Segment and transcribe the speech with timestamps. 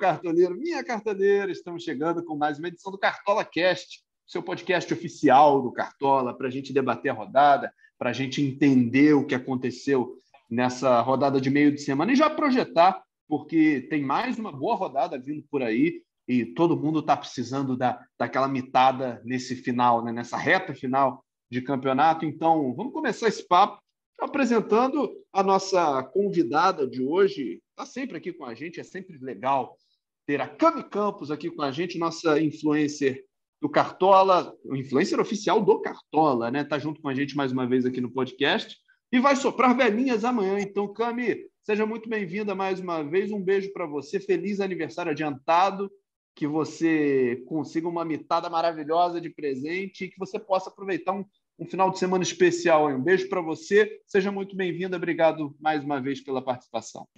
[0.00, 1.52] Cartoleiro, minha cartoleira.
[1.52, 6.48] Estamos chegando com mais uma edição do Cartola Cast, seu podcast oficial do Cartola, para
[6.48, 10.18] a gente debater a rodada, para a gente entender o que aconteceu
[10.48, 15.18] nessa rodada de meio de semana e já projetar, porque tem mais uma boa rodada
[15.18, 20.12] vindo por aí e todo mundo está precisando da, daquela mitada nesse final, né?
[20.12, 22.24] nessa reta final de campeonato.
[22.24, 23.82] Então, vamos começar esse papo
[24.18, 27.60] apresentando a nossa convidada de hoje.
[27.68, 29.76] Está sempre aqui com a gente, é sempre legal
[30.30, 33.24] ter a Cami Campos aqui com a gente, nossa influencer
[33.60, 36.60] do Cartola, o influencer oficial do Cartola, né?
[36.60, 38.78] Está junto com a gente mais uma vez aqui no podcast
[39.10, 40.60] e vai soprar velhinhas amanhã.
[40.60, 43.32] Então, Cami, seja muito bem-vinda mais uma vez.
[43.32, 44.20] Um beijo para você.
[44.20, 45.90] Feliz aniversário adiantado.
[46.36, 51.24] Que você consiga uma mitada maravilhosa de presente e que você possa aproveitar um,
[51.58, 52.86] um final de semana especial.
[52.86, 54.00] Um beijo para você.
[54.06, 54.96] Seja muito bem-vinda.
[54.96, 57.08] Obrigado mais uma vez pela participação.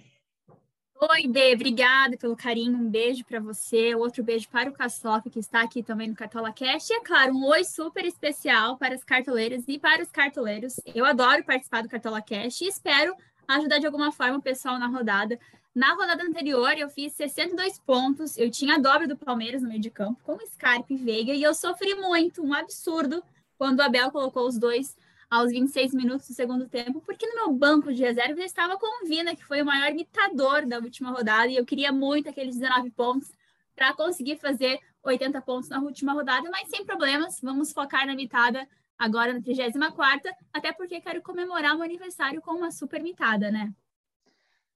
[1.11, 5.37] Oi, Dê, obrigada pelo carinho, um beijo para você, outro beijo para o Cassoff, que
[5.37, 9.03] está aqui também no Cartola Cash, e é claro, um oi super especial para as
[9.03, 10.79] cartoleiras e para os cartoleiros.
[10.95, 13.13] Eu adoro participar do Cartola Cash e espero
[13.45, 15.37] ajudar de alguma forma o pessoal na rodada.
[15.75, 19.81] Na rodada anterior, eu fiz 62 pontos, eu tinha a dobra do Palmeiras no meio
[19.81, 23.21] de campo, com Scarpe e Veiga, e eu sofri muito, um absurdo,
[23.57, 24.95] quando o Abel colocou os dois
[25.33, 29.03] aos 26 minutos do segundo tempo, porque no meu banco de reserva eu estava com
[29.03, 32.55] o Vina, que foi o maior imitador da última rodada, e eu queria muito aqueles
[32.55, 33.31] 19 pontos
[33.75, 38.67] para conseguir fazer 80 pontos na última rodada, mas sem problemas, vamos focar na mitada
[38.95, 43.73] agora na 34 até porque quero comemorar o meu aniversário com uma super mitada, né?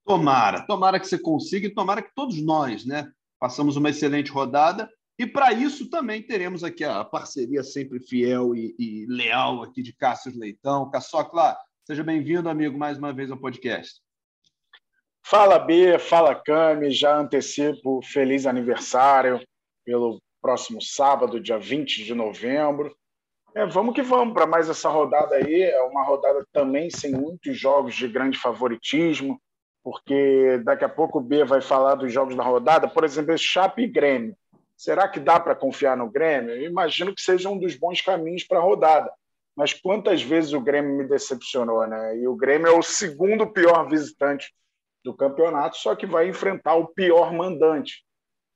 [0.03, 4.89] Tomara, tomara que você consiga e tomara que todos nós, né, passamos uma excelente rodada
[5.19, 9.91] e para isso também teremos aqui a parceria sempre fiel e, e leal aqui de
[9.91, 10.89] Cássio Leitão.
[10.91, 13.99] Caçocla, seja bem-vindo, amigo, mais uma vez ao podcast.
[15.25, 19.41] Fala B, fala Cami, já antecipo feliz aniversário
[19.83, 22.95] pelo próximo sábado, dia 20 de novembro.
[23.55, 25.63] É, vamos que vamos para mais essa rodada aí.
[25.63, 29.41] É uma rodada também sem muitos jogos de grande favoritismo,
[29.83, 32.87] porque daqui a pouco o B vai falar dos jogos da rodada.
[32.87, 34.37] Por exemplo, Chape e Grêmio.
[34.77, 36.55] Será que dá para confiar no Grêmio?
[36.55, 39.11] Eu imagino que seja um dos bons caminhos para a rodada.
[39.55, 42.15] Mas quantas vezes o Grêmio me decepcionou, né?
[42.19, 44.53] E o Grêmio é o segundo pior visitante
[45.03, 48.05] do campeonato, só que vai enfrentar o pior mandante.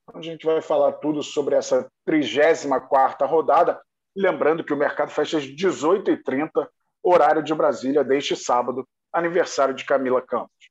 [0.03, 3.81] Então a gente vai falar tudo sobre essa 34ª rodada,
[4.15, 6.67] lembrando que o mercado fecha às 18h30,
[7.01, 10.70] horário de Brasília, deste sábado, aniversário de Camila Campos.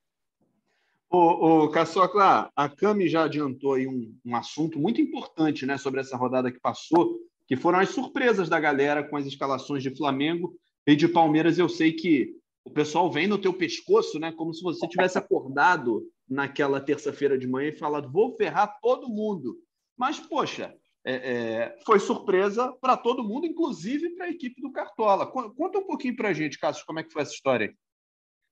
[1.12, 6.00] O, o Caçocla, a Cami já adiantou aí um, um assunto muito importante né, sobre
[6.00, 10.54] essa rodada que passou, que foram as surpresas da galera com as escalações de Flamengo
[10.86, 11.58] e de Palmeiras.
[11.58, 16.06] Eu sei que o pessoal vem no teu pescoço, né, como se você tivesse acordado
[16.28, 19.58] naquela terça-feira de manhã e falado: vou ferrar todo mundo.
[19.98, 20.72] Mas, poxa,
[21.04, 25.26] é, é, foi surpresa para todo mundo, inclusive para a equipe do Cartola.
[25.26, 27.74] Conta um pouquinho para a gente, Cássio, como é que foi essa história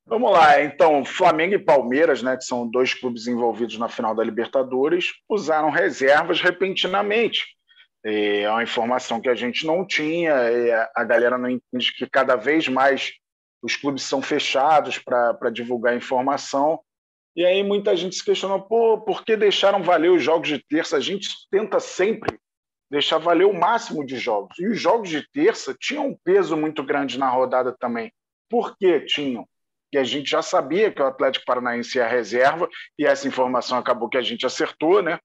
[0.08, 4.24] Vamos lá, então, Flamengo e Palmeiras, né, que são dois clubes envolvidos na final da
[4.24, 7.44] Libertadores, usaram reservas repentinamente.
[8.02, 10.32] É uma informação que a gente não tinha,
[10.96, 13.12] a galera não entende que cada vez mais
[13.62, 16.80] os clubes são fechados para divulgar informação.
[17.36, 20.96] E aí muita gente se questionou, pô, por que deixaram valer os jogos de terça?
[20.96, 22.38] A gente tenta sempre
[22.90, 24.58] deixar valer o máximo de jogos.
[24.58, 28.10] E os jogos de terça tinham um peso muito grande na rodada também.
[28.48, 29.46] Por que tinham?
[29.90, 32.68] Que a gente já sabia que o Atlético Paranaense é a reserva,
[32.98, 35.18] e essa informação acabou que a gente acertou, né?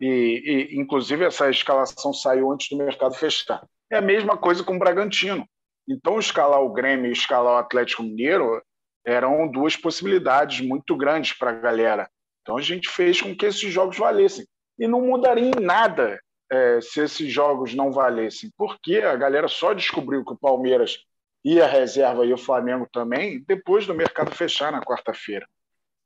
[0.00, 3.64] E, e, inclusive essa escalação saiu antes do mercado fechar.
[3.90, 5.46] É a mesma coisa com o Bragantino.
[5.88, 8.60] Então, escalar o Grêmio e escalar o Atlético Mineiro
[9.06, 12.10] eram duas possibilidades muito grandes para a galera.
[12.42, 14.44] Então, a gente fez com que esses jogos valessem.
[14.78, 16.18] E não mudaria em nada
[16.50, 20.98] é, se esses jogos não valessem, porque a galera só descobriu que o Palmeiras
[21.46, 25.46] e a reserva e o Flamengo também, depois do mercado fechar na quarta-feira.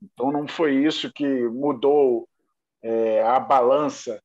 [0.02, 2.28] Então não foi isso que mudou
[2.82, 4.22] é, a balança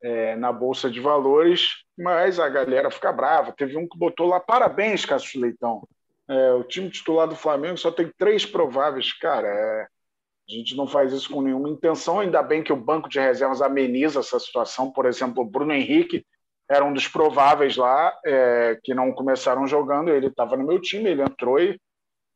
[0.00, 3.50] é, na Bolsa de Valores, mas a galera fica brava.
[3.50, 5.82] Teve um que botou lá, parabéns, Cássio Leitão.
[6.28, 9.12] É, o time titular do Flamengo só tem três prováveis.
[9.14, 9.88] Cara, é,
[10.48, 12.20] a gente não faz isso com nenhuma intenção.
[12.20, 14.92] Ainda bem que o banco de reservas ameniza essa situação.
[14.92, 16.24] Por exemplo, o Bruno Henrique
[16.70, 20.10] era um dos prováveis lá, é, que não começaram jogando.
[20.10, 21.78] Ele estava no meu time, ele entrou e,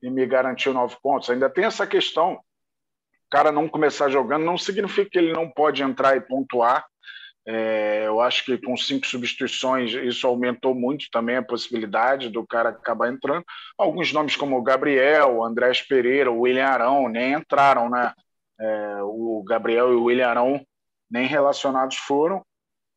[0.02, 1.30] e, me garantiu nove pontos.
[1.30, 5.82] Ainda tem essa questão: o cara não começar jogando não significa que ele não pode
[5.82, 6.84] entrar e pontuar.
[7.48, 12.70] É, eu acho que com cinco substituições isso aumentou muito também a possibilidade do cara
[12.70, 13.44] acabar entrando.
[13.78, 18.12] Alguns nomes como o Gabriel, Andrés Pereira, William Arão nem entraram, né?
[18.58, 20.66] É, o Gabriel e o William Arão
[21.10, 22.44] nem relacionados foram,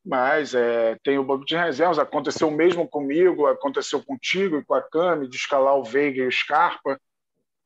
[0.04, 1.98] mas é, tem o banco de reservas.
[1.98, 6.26] Aconteceu o mesmo comigo, aconteceu contigo e com a Cami, de escalar o Veiga e
[6.26, 7.00] o Scarpa.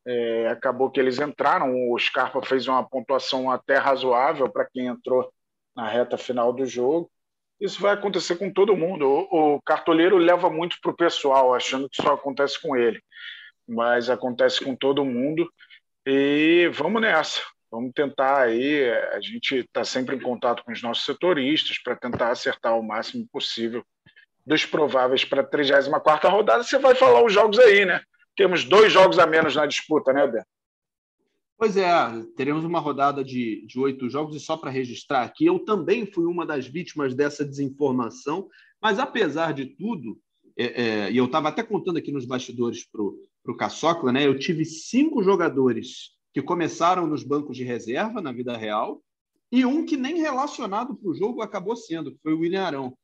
[0.07, 5.33] É, acabou que eles entraram, o Scarpa fez uma pontuação até razoável para quem entrou
[5.75, 7.11] na reta final do jogo.
[7.59, 9.09] Isso vai acontecer com todo mundo.
[9.09, 13.01] O, o cartoleiro leva muito para o pessoal, achando que só acontece com ele,
[13.67, 15.51] mas acontece com todo mundo.
[16.07, 17.41] E vamos nessa.
[17.75, 18.89] Vamos tentar aí.
[19.13, 23.27] A gente está sempre em contato com os nossos setoristas para tentar acertar o máximo
[23.33, 23.85] possível
[24.47, 26.63] dos prováveis para a 34 rodada.
[26.63, 28.01] Você vai falar os jogos aí, né?
[28.37, 30.47] Temos dois jogos a menos na disputa, né, Beto?
[31.59, 31.91] Pois é,
[32.37, 36.27] teremos uma rodada de, de oito jogos, e só para registrar aqui, eu também fui
[36.27, 38.49] uma das vítimas dessa desinformação,
[38.81, 40.21] mas apesar de tudo,
[40.57, 44.39] é, é, e eu estava até contando aqui nos bastidores para o Caçocla, né, eu
[44.39, 49.01] tive cinco jogadores que começaram nos bancos de reserva na vida real,
[49.53, 52.99] e um que nem relacionado para o jogo acabou sendo, que foi o William Arão.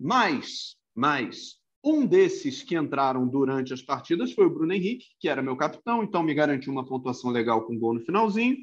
[0.00, 5.42] Mas, mas um desses que entraram durante as partidas foi o Bruno Henrique, que era
[5.42, 8.56] meu capitão, então me garantiu uma pontuação legal com gol no finalzinho.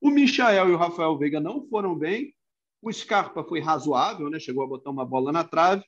[0.00, 2.32] O Michael e o Rafael Veiga não foram bem.
[2.80, 4.40] O Scarpa foi razoável, né?
[4.40, 5.84] chegou a botar uma bola na trave.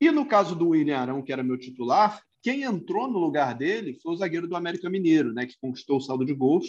[0.00, 3.98] E no caso do William Arão, que era meu titular, quem entrou no lugar dele
[4.02, 5.46] foi o zagueiro do América Mineiro, né?
[5.46, 6.66] que conquistou o saldo de gols.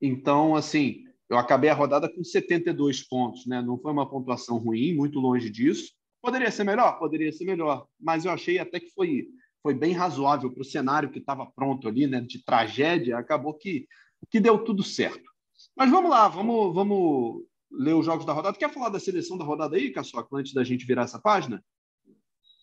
[0.00, 3.60] Então, assim, eu acabei a rodada com 72 pontos, né?
[3.60, 5.92] Não foi uma pontuação ruim, muito longe disso.
[6.22, 6.98] Poderia ser melhor?
[6.98, 9.28] Poderia ser melhor, mas eu achei até que foi,
[9.62, 13.86] foi bem razoável para o cenário que estava pronto ali, né, de tragédia, acabou que,
[14.30, 15.30] que deu tudo certo.
[15.76, 18.56] Mas vamos lá, vamos, vamos ler os jogos da rodada.
[18.56, 21.62] Quer falar da seleção da rodada aí, Caçoca, antes da gente virar essa página?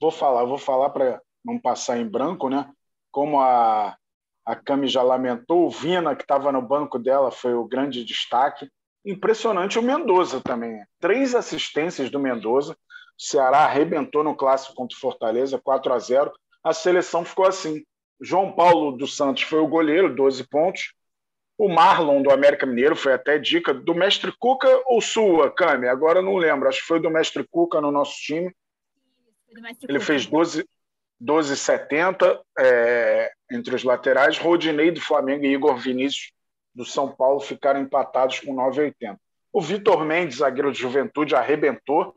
[0.02, 2.70] Vou falar, vou falar para não passar em branco, né?
[3.12, 3.96] Como a,
[4.46, 8.68] a Cami já lamentou, o Vina, que estava no banco dela, foi o grande destaque.
[9.06, 10.84] Impressionante o Mendoza também.
[11.00, 12.74] Três assistências do Mendoza.
[12.74, 16.34] O Ceará arrebentou no clássico contra o Fortaleza, 4 a 0.
[16.64, 17.86] A seleção ficou assim.
[18.20, 20.94] João Paulo dos Santos foi o goleiro, 12 pontos.
[21.58, 25.88] O Marlon do América Mineiro foi até dica do mestre Cuca ou sua, Cami?
[25.88, 28.54] Agora não lembro, acho que foi do mestre Cuca no nosso time.
[29.88, 30.68] Ele fez 12,
[31.22, 34.38] 12,70 é, entre os laterais.
[34.38, 36.32] Rodinei do Flamengo e Igor Vinícius
[36.74, 39.18] do São Paulo ficaram empatados com 9,80.
[39.52, 42.16] O Vitor Mendes, zagueiro de juventude, arrebentou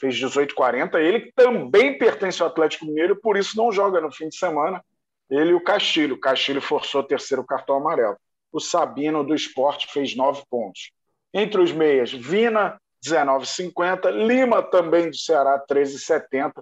[0.00, 0.96] fez 18,40.
[0.96, 4.84] Ele também pertence ao Atlético Mineiro por isso não joga no fim de semana.
[5.30, 6.16] Ele e o Castilho.
[6.16, 8.16] O Castilho forçou o terceiro cartão amarelo.
[8.52, 10.92] O Sabino do esporte fez nove pontos.
[11.32, 14.10] Entre os meias, Vina, 19,50.
[14.10, 16.52] Lima, também do Ceará, 13,70.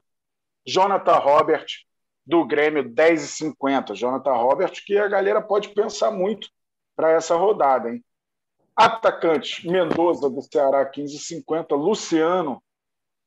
[0.67, 1.67] Jonathan Robert,
[2.27, 3.95] do Grêmio, 10,50.
[3.95, 6.49] Jonathan Robert, que a galera pode pensar muito
[6.95, 7.91] para essa rodada.
[7.91, 8.05] Hein?
[8.77, 11.77] Atacantes, Mendoza, do Ceará, 15,50.
[11.77, 12.63] Luciano,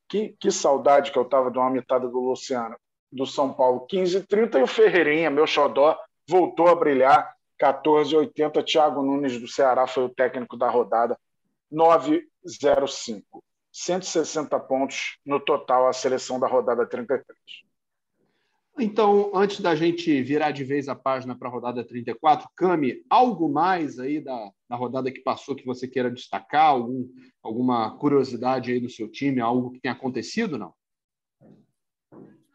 [0.08, 2.76] que, que saudade que eu estava de uma mitada do Luciano,
[3.12, 5.98] do São Paulo, 15,30 e o Ferreirinha, meu xodó,
[6.28, 8.64] voltou a brilhar, 14,80.
[8.64, 11.18] Thiago Nunes do Ceará foi o técnico da rodada,
[11.72, 13.24] 9,05.
[13.78, 17.26] 160 pontos no total a seleção da rodada 33.
[18.80, 23.50] Então, antes da gente virar de vez a página para a rodada 34, Cami, algo
[23.50, 26.68] mais aí da, da rodada que passou que você queira destacar?
[26.68, 27.06] Algum,
[27.44, 29.42] alguma curiosidade aí do seu time?
[29.42, 30.74] Algo que tenha acontecido, não?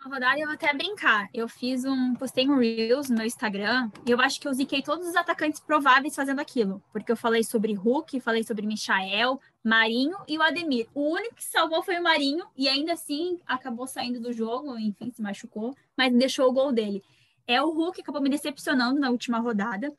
[0.02, 1.28] Na rodada eu vou até brincar.
[1.32, 4.80] Eu fiz um, postei um Reels no meu Instagram e eu acho que eu ziquei
[4.80, 6.82] todos os atacantes prováveis fazendo aquilo.
[6.90, 10.88] Porque eu falei sobre Hulk, falei sobre Michael, Marinho e o Ademir.
[10.94, 15.10] O único que salvou foi o Marinho e ainda assim acabou saindo do jogo, enfim,
[15.10, 17.02] se machucou, mas deixou o gol dele.
[17.46, 19.92] É o Hulk que acabou me decepcionando na última rodada.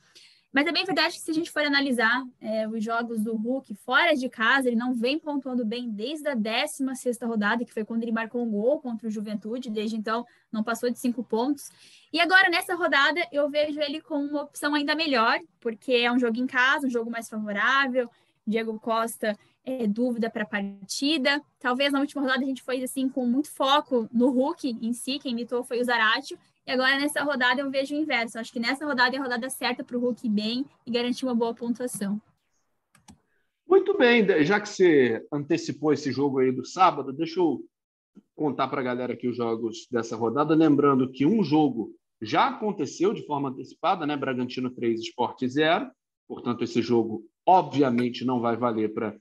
[0.54, 3.74] Mas é bem verdade que se a gente for analisar é, os jogos do Hulk
[3.76, 8.04] fora de casa, ele não vem pontuando bem desde a 16 rodada, que foi quando
[8.04, 11.70] ele marcou um gol contra o Juventude, desde então não passou de cinco pontos.
[12.12, 16.20] E agora, nessa rodada, eu vejo ele com uma opção ainda melhor, porque é um
[16.20, 18.10] jogo em casa, um jogo mais favorável.
[18.46, 21.42] Diego Costa é, dúvida para a partida.
[21.60, 25.20] Talvez na última rodada a gente foi assim com muito foco no Hulk em si,
[25.20, 26.38] quem imitou foi o Zarate.
[26.66, 28.38] E agora nessa rodada eu vejo o inverso.
[28.38, 31.36] Acho que nessa rodada é a rodada certa para o Hulk bem e garantir uma
[31.36, 32.22] boa pontuação.
[33.68, 37.64] Muito bem, já que você antecipou esse jogo aí do sábado, deixa eu
[38.36, 43.14] contar para a galera aqui os jogos dessa rodada, lembrando que um jogo já aconteceu
[43.14, 44.16] de forma antecipada, né?
[44.16, 45.90] Bragantino 3, Sport 0.
[46.28, 49.16] Portanto, esse jogo obviamente não vai valer para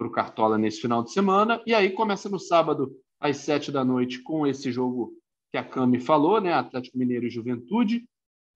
[0.00, 1.60] o Cartola nesse final de semana.
[1.66, 5.12] E aí começa no sábado às sete da noite com esse jogo
[5.54, 6.52] que a Cami falou, né?
[6.52, 8.04] Atlético Mineiro e Juventude.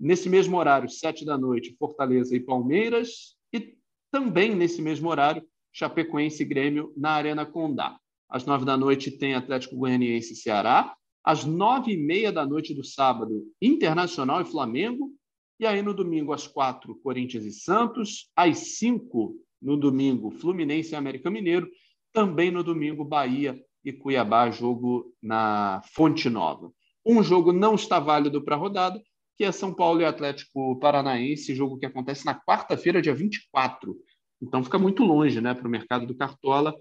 [0.01, 3.37] Nesse mesmo horário, sete da noite, Fortaleza e Palmeiras.
[3.53, 3.77] E
[4.11, 7.97] também nesse mesmo horário, Chapecoense e Grêmio na Arena Condá.
[8.29, 10.93] Às nove da noite tem Atlético Goianiense e Ceará.
[11.23, 15.13] Às nove e meia da noite do sábado, Internacional e Flamengo.
[15.61, 18.29] E aí no domingo, às quatro, Corinthians e Santos.
[18.35, 21.71] Às cinco, no domingo, Fluminense e América Mineiro.
[22.13, 26.73] Também no domingo, Bahia e Cuiabá, jogo na Fonte Nova.
[27.09, 29.03] Um jogo não está válido para a rodada,
[29.39, 33.97] que é São Paulo e Atlético Paranaense, jogo que acontece na quarta-feira, dia 24.
[34.43, 36.75] Então fica muito longe né, para o mercado do Cartola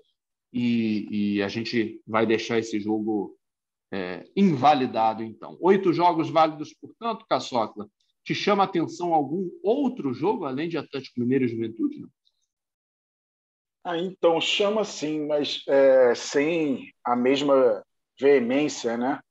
[0.52, 3.38] e, e, a gente vai deixar esse jogo
[3.90, 5.58] é, invalidado, então.
[5.62, 7.88] Oito jogos válidos, portanto, Caçocla.
[8.26, 12.02] Te chama a atenção algum outro jogo, além de Atlético Mineiro e Juventude?
[12.02, 12.10] Não?
[13.86, 17.82] Ah, então, chama sim, mas é, sem a mesma
[18.20, 19.22] veemência, né?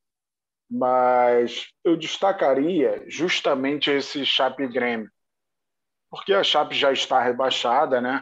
[0.68, 5.11] Mas eu destacaria justamente esse Chape Grêmio,
[6.11, 8.20] porque a Chape já está rebaixada, né?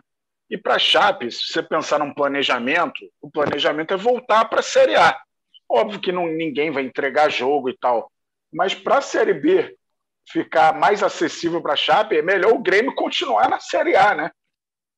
[0.50, 4.62] E para a Chape, se você pensar num planejamento, o planejamento é voltar para a
[4.62, 5.18] Série A.
[5.68, 8.12] Óbvio que não, ninguém vai entregar jogo e tal,
[8.52, 9.76] mas para a Série B
[10.30, 14.30] ficar mais acessível para a Chape, é melhor o Grêmio continuar na Série A, né?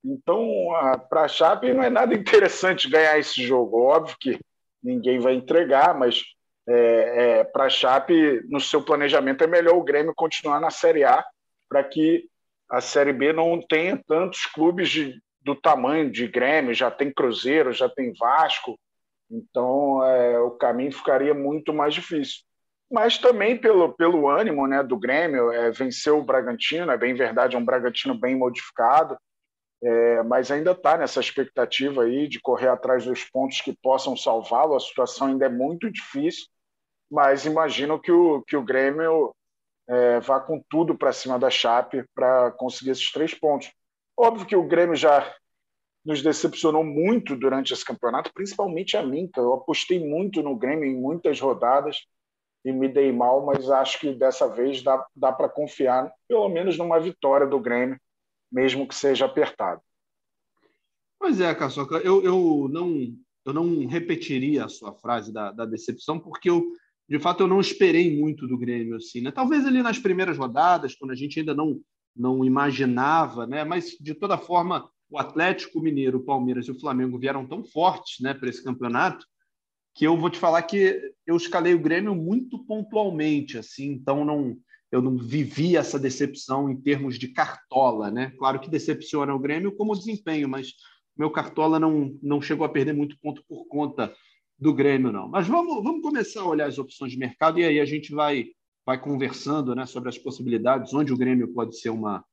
[0.05, 0.69] Então,
[1.09, 3.83] para a Chape não é nada interessante ganhar esse jogo.
[3.83, 4.39] Óbvio que
[4.83, 6.23] ninguém vai entregar, mas
[6.69, 11.05] é, é, para a Chape, no seu planejamento, é melhor o Grêmio continuar na Série
[11.05, 11.25] A
[11.69, 12.29] para que
[12.69, 17.73] a Série B não tenha tantos clubes de, do tamanho de Grêmio, já tem Cruzeiro,
[17.73, 18.79] já tem Vasco,
[19.31, 22.43] então é, o caminho ficaria muito mais difícil.
[22.91, 27.57] Mas também pelo, pelo ânimo né, do Grêmio, é, venceu o Bragantino, é bem verdade,
[27.57, 29.17] é um Bragantino bem modificado,
[29.83, 34.75] é, mas ainda está nessa expectativa aí de correr atrás dos pontos que possam salvá-lo.
[34.75, 36.47] A situação ainda é muito difícil,
[37.11, 39.35] mas imagino que o, que o Grêmio
[39.89, 43.73] é, vá com tudo para cima da Chape para conseguir esses três pontos.
[44.19, 45.35] Óbvio que o Grêmio já
[46.05, 50.85] nos decepcionou muito durante esse campeonato, principalmente a mim, que eu apostei muito no Grêmio
[50.85, 51.99] em muitas rodadas
[52.65, 56.79] e me dei mal, mas acho que dessa vez dá, dá para confiar, pelo menos
[56.79, 57.99] numa vitória do Grêmio
[58.51, 59.81] mesmo que seja apertado.
[61.19, 62.95] Pois é, Caçoca, eu, eu, não,
[63.45, 66.63] eu não repetiria a sua frase da, da decepção, porque eu,
[67.09, 68.97] de fato, eu não esperei muito do Grêmio.
[68.97, 69.31] Assim, né?
[69.31, 71.81] Talvez ali nas primeiras rodadas, quando a gente ainda não,
[72.15, 73.65] não imaginava, né?
[73.65, 78.21] mas de toda forma, o Atlético Mineiro, o Palmeiras e o Flamengo vieram tão fortes
[78.21, 79.25] né, para esse campeonato
[79.97, 84.57] que eu vou te falar que eu escalei o Grêmio muito pontualmente, assim, então não
[84.93, 88.33] eu não vivi essa decepção em termos de cartola, né?
[88.39, 90.75] Claro que decepciona o Grêmio como desempenho, mas
[91.17, 94.15] meu cartola não, não chegou a perder muito ponto por conta
[94.59, 95.29] do Grêmio, não.
[95.29, 98.47] Mas vamos, vamos começar a olhar as opções de mercado e aí a gente vai,
[98.85, 102.25] vai conversando né, sobre as possibilidades, onde o Grêmio pode ser uma,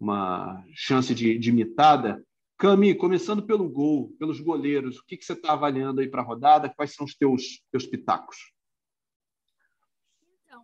[0.00, 2.24] uma chance de, de mitada.
[2.58, 6.24] Cami, começando pelo gol, pelos goleiros, o que, que você está avaliando aí para a
[6.24, 6.72] rodada?
[6.74, 8.36] Quais são os teus, teus pitacos?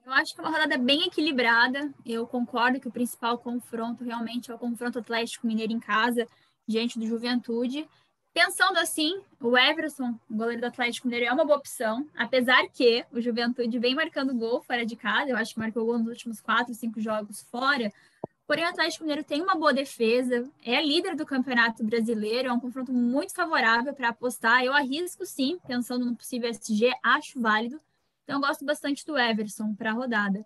[0.04, 1.92] Eu acho que é uma rodada bem equilibrada.
[2.04, 6.26] Eu concordo que o principal confronto realmente é o confronto Atlético Mineiro em casa,
[6.66, 7.86] diante do Juventude.
[8.34, 13.04] Pensando assim, o Everson, o goleiro do Atlético Mineiro, é uma boa opção, apesar que
[13.12, 15.30] o Juventude vem marcando gol fora de casa.
[15.30, 17.92] Eu acho que marcou gol nos últimos quatro, cinco jogos fora.
[18.46, 22.58] Porém, o Atlético Mineiro tem uma boa defesa, é líder do Campeonato Brasileiro, é um
[22.58, 24.64] confronto muito favorável para apostar.
[24.64, 27.78] Eu arrisco sim, pensando no possível SG, acho válido.
[28.24, 30.44] Então, gosto bastante do Everson para a rodada.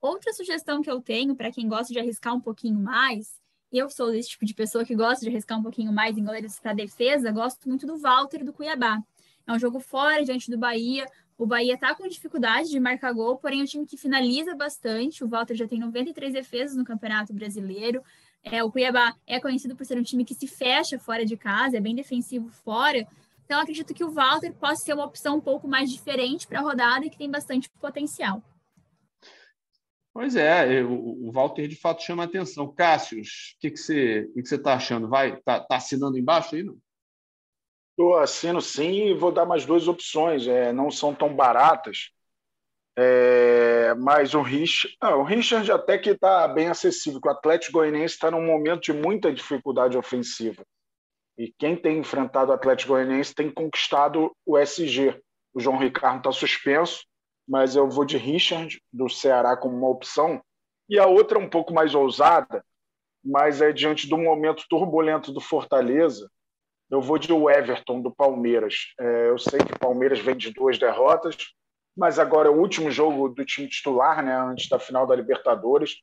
[0.00, 3.38] Outra sugestão que eu tenho para quem gosta de arriscar um pouquinho mais,
[3.72, 6.58] eu sou desse tipo de pessoa que gosta de arriscar um pouquinho mais em goleiros
[6.58, 9.02] para defesa, gosto muito do Walter do Cuiabá.
[9.46, 11.06] É um jogo fora, diante do Bahia.
[11.36, 15.22] O Bahia está com dificuldade de marcar gol, porém é um time que finaliza bastante.
[15.22, 18.02] O Walter já tem 93 defesas no Campeonato Brasileiro.
[18.42, 21.76] É, o Cuiabá é conhecido por ser um time que se fecha fora de casa,
[21.76, 23.06] é bem defensivo fora.
[23.44, 26.62] Então, acredito que o Walter possa ser uma opção um pouco mais diferente para a
[26.62, 28.42] rodada e que tem bastante potencial.
[30.18, 32.74] Pois é, o Walter de fato chama a atenção.
[32.74, 33.22] Cássio, o
[33.60, 35.08] que, que você está achando?
[35.08, 36.76] Vai, tá, tá, assinando embaixo aí, não?
[37.90, 40.48] Estou assino sim e vou dar mais duas opções.
[40.48, 42.10] É, não são tão baratas,
[42.96, 48.14] é, mas o Richard, não, o Richard até que está bem acessível, o Atlético Goianiense
[48.14, 50.66] está num momento de muita dificuldade ofensiva.
[51.38, 55.22] E quem tem enfrentado o Atlético Goianiense tem conquistado o SG.
[55.54, 57.06] O João Ricardo está suspenso,
[57.48, 60.42] mas eu vou de Richard, do Ceará, como uma opção.
[60.88, 62.64] E a outra um pouco mais ousada,
[63.24, 66.30] mas é diante do momento turbulento do Fortaleza,
[66.90, 68.94] eu vou de Everton, do Palmeiras.
[68.98, 71.36] É, eu sei que o Palmeiras vem de duas derrotas,
[71.96, 75.96] mas agora é o último jogo do time titular, né, antes da final da Libertadores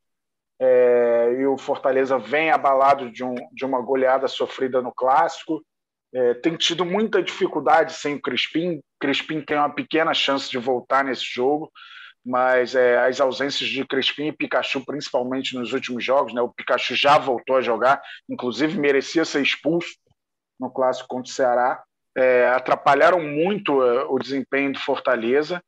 [0.60, 5.64] é, e o Fortaleza vem abalado de, um, de uma goleada sofrida no clássico.
[6.14, 8.82] é, tem tido muita dificuldade sem o Crispim.
[9.06, 11.72] Crispim tem uma pequena chance de voltar nesse jogo,
[12.26, 16.42] mas é, as ausências de Crispim e Pikachu, principalmente nos últimos jogos, né?
[16.42, 19.96] O Pikachu já voltou a jogar, inclusive merecia ser expulso
[20.60, 21.84] no clássico contra o Ceará.
[22.18, 25.62] É, atrapalharam muito é, o desempenho do Fortaleza.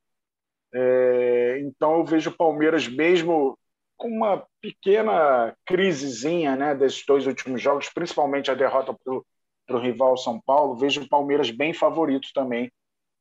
[0.73, 3.55] É, então eu vejo o Palmeiras mesmo
[3.95, 10.17] com uma pequena crisezinha né, desses dois últimos jogos, principalmente a derrota para o rival
[10.17, 12.71] São Paulo, vejo o Palmeiras bem favorito também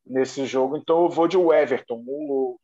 [0.09, 0.77] nesse jogo.
[0.77, 2.03] Então eu vou de Everton.
[2.07, 2.59] O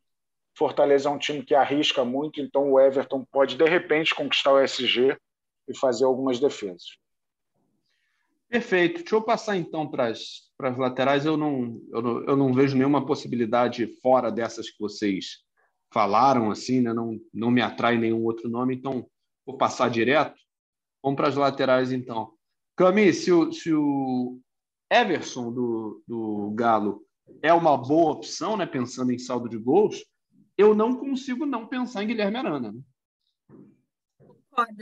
[0.56, 4.60] Fortaleza é um time que arrisca muito, então o Everton pode de repente conquistar o
[4.60, 5.16] SG
[5.68, 6.98] e fazer algumas defesas.
[8.48, 9.00] Perfeito.
[9.00, 11.26] Deixa eu passar então para as, para as laterais.
[11.26, 15.42] Eu não, eu, não, eu não vejo nenhuma possibilidade fora dessas que vocês
[15.92, 16.92] falaram, assim, né?
[16.92, 19.06] não, não me atrai nenhum outro nome, então
[19.46, 20.34] vou passar direto.
[21.02, 22.32] Vamos para as laterais então.
[22.76, 24.40] Cami, se o, se o
[24.90, 27.03] Everson do, do Galo
[27.42, 30.04] é uma boa opção, né, pensando em saldo de gols,
[30.56, 32.72] eu não consigo não pensar em Guilherme Arana.
[32.72, 32.80] Né?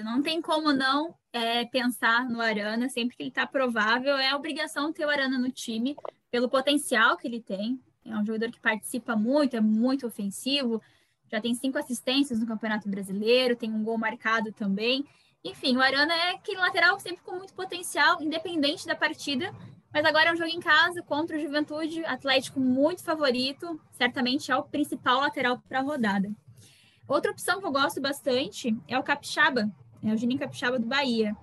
[0.05, 4.93] Não tem como não é, pensar no Arana, sempre que ele está provável, é obrigação
[4.93, 5.97] ter o Arana no time,
[6.31, 7.81] pelo potencial que ele tem.
[8.05, 10.83] É um jogador que participa muito, é muito ofensivo,
[11.31, 15.07] já tem cinco assistências no Campeonato Brasileiro, tem um gol marcado também.
[15.43, 19.53] Enfim, o Arana é aquele lateral sempre com muito potencial, independente da partida.
[19.93, 24.57] Mas agora é um jogo em casa contra o Juventude, Atlético muito favorito, certamente é
[24.57, 26.31] o principal lateral para a rodada.
[27.07, 29.71] Outra opção que eu gosto bastante é o Capixaba,
[30.03, 31.37] é o Juninho Capixaba do Bahia.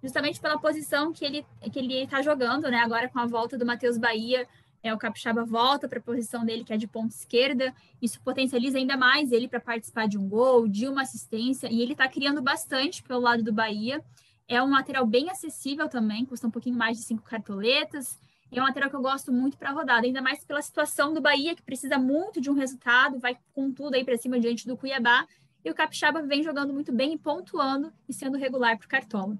[0.00, 2.78] Justamente pela posição que ele que ele está jogando, né?
[2.78, 4.46] Agora com a volta do Matheus Bahia,
[4.80, 7.74] é, o Capixaba volta para a posição dele, que é de ponta esquerda.
[8.00, 11.92] Isso potencializa ainda mais ele para participar de um gol, de uma assistência, e ele
[11.92, 14.04] está criando bastante pelo lado do Bahia.
[14.48, 18.18] É um lateral bem acessível também, custa um pouquinho mais de cinco cartoletas.
[18.50, 21.12] E é um lateral que eu gosto muito para a rodada, ainda mais pela situação
[21.12, 24.66] do Bahia, que precisa muito de um resultado, vai com tudo aí para cima diante
[24.66, 25.26] do Cuiabá.
[25.62, 29.36] E o Capixaba vem jogando muito bem e pontuando e sendo regular para o Cartola.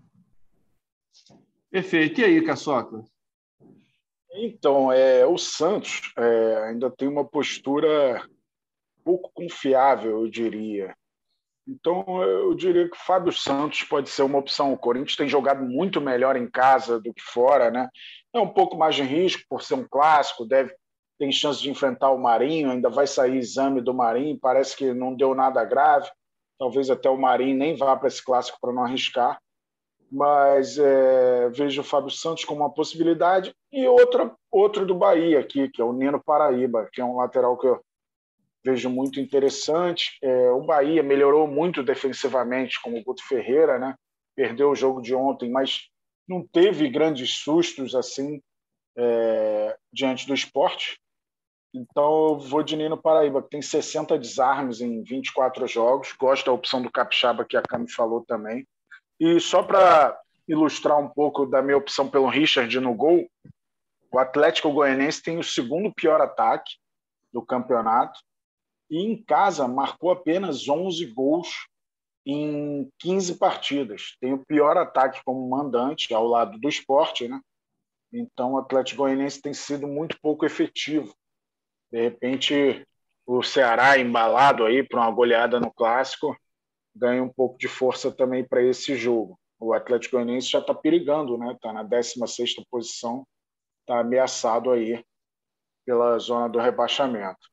[1.70, 2.20] Perfeito.
[2.20, 3.02] E aí, Caçoca?
[4.34, 8.22] Então, é, o Santos é, ainda tem uma postura
[9.02, 10.94] pouco confiável, eu diria.
[11.68, 14.72] Então, eu diria que o Fábio Santos pode ser uma opção.
[14.72, 17.90] O Corinthians tem jogado muito melhor em casa do que fora, né?
[18.32, 20.74] É um pouco mais de risco por ser um clássico, deve
[21.18, 25.14] tem chance de enfrentar o Marinho, ainda vai sair exame do Marinho, parece que não
[25.14, 26.08] deu nada grave.
[26.58, 29.38] Talvez até o Marinho nem vá para esse clássico para não arriscar
[30.10, 35.68] mas é, vejo o Fábio Santos como uma possibilidade e outra outro do Bahia aqui,
[35.68, 37.80] que é o Nino Paraíba, que é um lateral que eu
[38.68, 40.18] vejo muito interessante.
[40.22, 43.94] É, o Bahia melhorou muito defensivamente com o Guto Ferreira, né?
[44.36, 45.88] Perdeu o jogo de ontem, mas
[46.28, 48.42] não teve grandes sustos assim
[48.96, 51.00] é, diante do esporte.
[51.74, 56.12] Então eu vou de Nino Paraíba, que tem 60 desarmes em 24 jogos.
[56.12, 58.66] Gosto da opção do Capixaba, que a Cami falou também.
[59.18, 63.26] E só para ilustrar um pouco da minha opção pelo Richard no gol,
[64.12, 66.72] o Atlético Goianense tem o segundo pior ataque
[67.32, 68.18] do campeonato
[68.90, 71.68] e em casa marcou apenas 11 gols
[72.24, 74.16] em 15 partidas.
[74.20, 77.40] Tem o pior ataque como mandante ao lado do esporte, né?
[78.12, 81.14] Então o Atlético Goianense tem sido muito pouco efetivo.
[81.90, 82.86] De repente,
[83.26, 86.36] o Ceará embalado aí para uma goleada no clássico
[86.94, 89.38] ganha um pouco de força também para esse jogo.
[89.60, 91.52] O Atlético Goianiense já está perigando, né?
[91.52, 93.26] Está na 16 posição,
[93.80, 95.02] está ameaçado aí
[95.84, 97.48] pela zona do rebaixamento.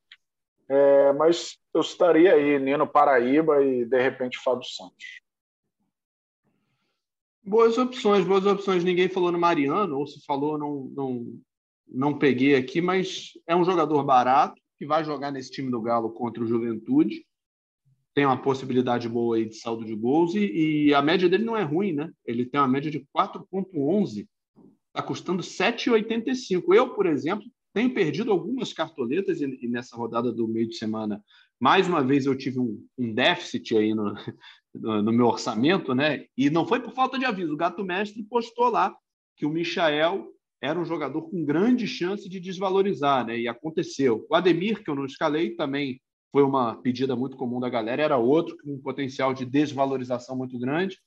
[0.68, 5.22] É, mas eu estaria aí Nino Paraíba e de repente Fábio Santos.
[7.44, 8.84] Boas opções, boas opções.
[8.84, 11.40] Ninguém falou no Mariano, ou se falou, não, não,
[11.88, 16.12] não peguei aqui, mas é um jogador barato que vai jogar nesse time do Galo
[16.12, 17.26] contra o Juventude
[18.16, 21.58] tem uma possibilidade boa aí de saldo de gols e, e, a média dele não
[21.58, 22.10] é ruim, né?
[22.26, 24.26] Ele tem uma média de 4,11,
[24.88, 26.74] está custando 7,85.
[26.74, 27.46] Eu, por exemplo,
[27.76, 31.22] tenho perdido algumas cartoletas e, e, nessa rodada do meio de semana,
[31.60, 34.14] mais uma vez eu tive um, um déficit aí no,
[34.74, 36.24] no, no, meu orçamento, né?
[36.38, 37.54] E não foi por falta de aviso.
[37.54, 38.96] O Gato Mestre postou lá
[39.36, 40.26] que o Michael
[40.62, 43.38] era um jogador com grande chance de desvalorizar, né?
[43.38, 44.26] E aconteceu.
[44.30, 46.00] O Ademir, que eu não escalei, também
[46.32, 50.58] foi uma pedida muito comum da galera, era outro com um potencial de desvalorização muito
[50.58, 50.98] grande.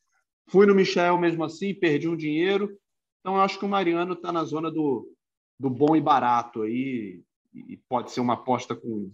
[0.51, 2.79] Fui no Michel mesmo assim, perdi um dinheiro.
[3.21, 5.09] Então, acho que o Mariano está na zona do,
[5.59, 9.13] do bom e barato aí, e pode ser uma aposta com,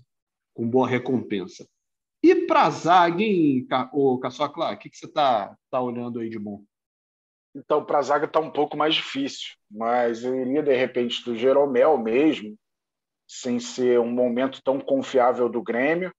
[0.52, 1.66] com boa recompensa.
[2.22, 3.66] E para a zaga, hein,
[4.20, 6.64] Caçocla, o que, que você está tá olhando aí de bom?
[7.54, 11.37] Então, para a zaga está um pouco mais difícil, mas eu iria, de repente, do
[11.37, 12.57] Jeromel mesmo,
[13.28, 16.12] sem ser um momento tão confiável do Grêmio,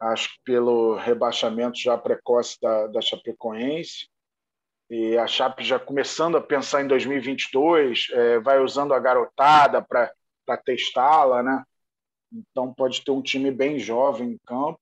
[0.00, 4.08] acho que pelo rebaixamento já precoce da, da Chapecoense,
[4.90, 10.56] e a Chape já começando a pensar em 2022, é, vai usando a garotada para
[10.64, 11.62] testá-la, né?
[12.32, 14.80] Então pode ter um time bem jovem em campo.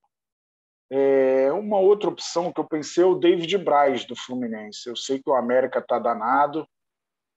[0.88, 4.88] É, uma outra opção que eu pensei é o David Braz, do Fluminense.
[4.88, 6.66] Eu sei que o América está danado,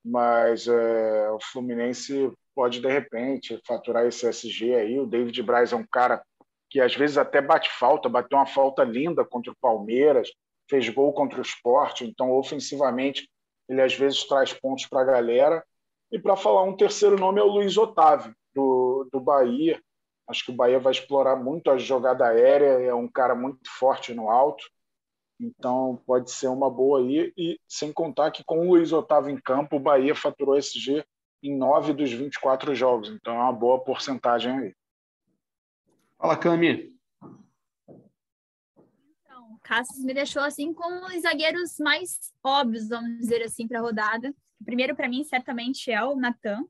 [0.05, 4.99] mas é, o Fluminense pode, de repente, faturar esse SG aí.
[4.99, 6.23] O David Braz é um cara
[6.69, 10.29] que às vezes até bate falta, bateu uma falta linda contra o Palmeiras,
[10.69, 13.29] fez gol contra o Sport, então ofensivamente
[13.67, 15.63] ele às vezes traz pontos para a galera.
[16.11, 19.81] E para falar um terceiro nome é o Luiz Otávio, do, do Bahia.
[20.27, 24.13] Acho que o Bahia vai explorar muito a jogada aérea, é um cara muito forte
[24.13, 24.63] no alto,
[25.39, 27.33] então pode ser uma boa aí.
[27.37, 31.03] E sem contar que com o Luiz Otávio em campo, o Bahia faturou SG
[31.41, 34.75] em 9 dos 24 jogos, então é uma boa porcentagem aí.
[36.17, 36.98] Fala, Cami.
[39.69, 44.33] Cassius me deixou assim com os zagueiros mais óbvios, vamos dizer assim, para a rodada.
[44.59, 46.65] O primeiro, para mim, certamente é o Natan,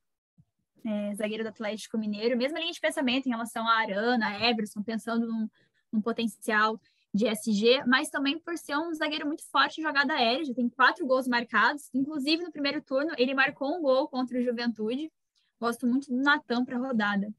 [0.86, 5.26] é, zagueiro do Atlético Mineiro, mesma linha de pensamento em relação a Arana, Everson, pensando
[5.26, 5.50] num,
[5.94, 6.78] num, potencial
[7.14, 10.68] de SG, mas também por ser um zagueiro muito forte em jogada aérea, já tem
[10.68, 15.10] quatro gols marcados, inclusive no primeiro turno ele marcou um gol contra o Juventude.
[15.58, 17.34] Gosto muito do Natan para a rodada.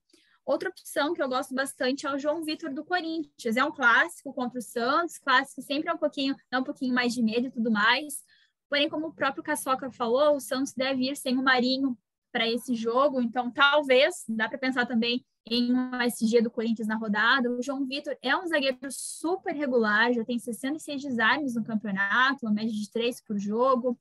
[0.45, 3.57] Outra opção que eu gosto bastante é o João Vitor do Corinthians.
[3.57, 7.15] É um clássico contra o Santos, clássico sempre é um pouquinho, dá um pouquinho mais
[7.15, 8.25] de medo e tudo mais.
[8.69, 11.97] Porém, como o próprio Caçoca falou, o Santos deve ir sem o Marinho
[12.33, 16.97] para esse jogo, então talvez dá para pensar também em um SG do Corinthians na
[16.97, 17.51] rodada.
[17.51, 22.53] O João Vitor é um zagueiro super regular, já tem 66 desarmes no campeonato, uma
[22.53, 23.99] média de três por jogo.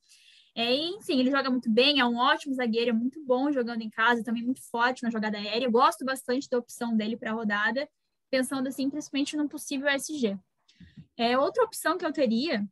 [0.55, 3.89] É, enfim, ele joga muito bem, é um ótimo zagueiro, é muito bom jogando em
[3.89, 5.65] casa, também muito forte na jogada aérea.
[5.65, 7.88] Eu gosto bastante da opção dele para a rodada,
[8.29, 10.38] pensando assim, principalmente num possível SG.
[11.17, 12.65] É, outra opção que eu teria,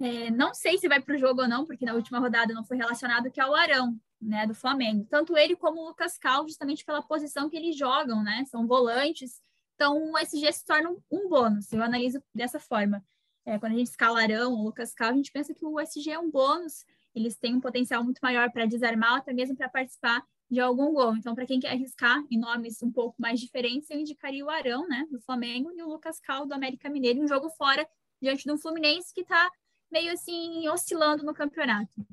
[0.00, 2.64] é, não sei se vai para o jogo ou não, porque na última rodada não
[2.64, 5.06] foi relacionado, que é o Arão né, do Flamengo.
[5.08, 8.44] Tanto ele como o Lucas Cal, justamente pela posição que eles jogam, né?
[8.46, 9.40] São volantes.
[9.74, 11.72] Então, o SG se torna um, bônus.
[11.72, 13.02] Eu analiso dessa forma.
[13.46, 16.10] É, quando a gente escala Arão ou Lucas Cal, a gente pensa que o SG
[16.10, 16.84] é um bônus.
[17.14, 21.16] Eles têm um potencial muito maior para desarmar, até mesmo para participar de algum gol.
[21.16, 24.86] Então, para quem quer arriscar em nomes um pouco mais diferentes, eu indicaria o Arão,
[24.88, 27.86] né, do Flamengo, e o Lucas Cal, do América Mineiro, um jogo fora,
[28.20, 29.50] diante de um Fluminense que está
[29.90, 32.04] meio assim oscilando no campeonato.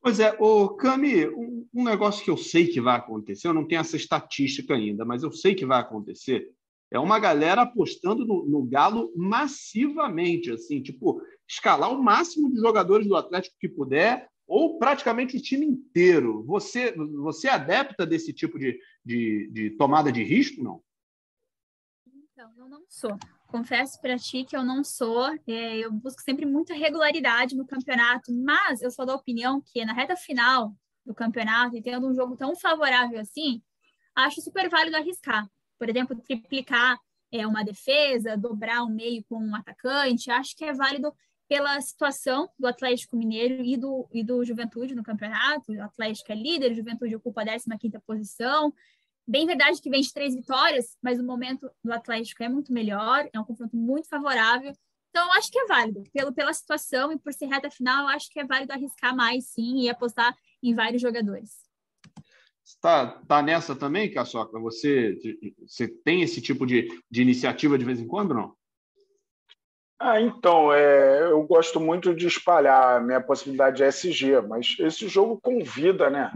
[0.00, 3.80] Pois é, o Cami, um, negócio que eu sei que vai acontecer, eu não tenho
[3.80, 6.50] essa estatística ainda, mas eu sei que vai acontecer,
[6.90, 13.06] é uma galera apostando no, no Galo massivamente, assim, tipo, escalar o máximo de jogadores
[13.06, 16.42] do Atlético que puder, ou praticamente o time inteiro.
[16.44, 20.82] Você, você é adepta desse tipo de, de, de tomada de risco, não?
[22.32, 23.16] Então, eu não sou.
[23.48, 28.32] Confesso para ti que eu não sou, é, eu busco sempre muita regularidade no campeonato,
[28.32, 30.74] mas eu sou da opinião que na reta final
[31.04, 33.62] do campeonato, e tendo um jogo tão favorável assim,
[34.14, 35.48] acho super válido arriscar.
[35.78, 36.98] Por exemplo, triplicar
[37.30, 41.14] é, uma defesa, dobrar o meio com um atacante, acho que é válido
[41.48, 45.72] pela situação do Atlético Mineiro e do, e do Juventude no campeonato.
[45.72, 48.72] O Atlético é líder, o Juventude ocupa a 15ª posição,
[49.30, 53.28] Bem verdade que vem de três vitórias, mas o momento do Atlético é muito melhor,
[53.30, 54.72] é um confronto muito favorável.
[55.10, 56.02] Então, eu acho que é válido.
[56.14, 59.48] Pelo, pela situação e por ser reta final, eu acho que é válido arriscar mais,
[59.48, 61.67] sim, e apostar em vários jogadores.
[62.68, 64.58] Está tá nessa também, Caçoca?
[64.60, 65.18] Você,
[65.66, 68.54] você tem esse tipo de, de iniciativa de vez em quando, não?
[69.98, 75.08] Ah, então, é, eu gosto muito de espalhar a minha possibilidade de SG, mas esse
[75.08, 76.32] jogo convida, né?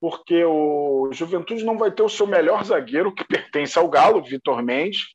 [0.00, 4.62] porque o Juventude não vai ter o seu melhor zagueiro, que pertence ao Galo, Vitor
[4.62, 5.14] Mendes,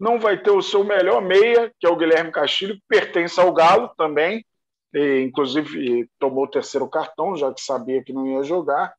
[0.00, 3.52] não vai ter o seu melhor meia, que é o Guilherme Castilho, que pertence ao
[3.52, 4.44] Galo também,
[4.94, 8.94] e, inclusive tomou o terceiro cartão, já que sabia que não ia jogar.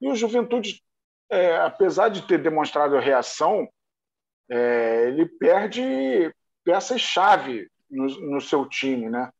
[0.00, 0.82] E o Juventude,
[1.30, 3.68] é, apesar de ter demonstrado reação,
[4.50, 6.32] é, ele perde
[6.64, 9.30] peças-chave no, no seu time, né?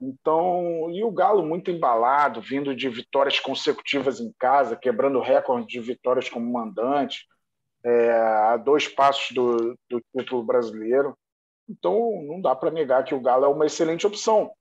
[0.00, 5.80] Então, e o Galo muito embalado, vindo de vitórias consecutivas em casa, quebrando recorde de
[5.80, 7.26] vitórias como mandante,
[7.84, 11.16] é, a dois passos do, do título brasileiro.
[11.68, 14.52] Então, não dá para negar que o Galo é uma excelente opção.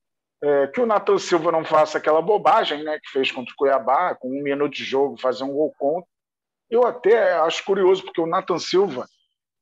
[0.43, 4.13] É, que o Nathan Silva não faça aquela bobagem né, que fez contra o Cuiabá,
[4.15, 6.07] com um minuto de jogo, fazer um gol contra.
[6.69, 9.07] Eu até acho curioso, porque o Nathan Silva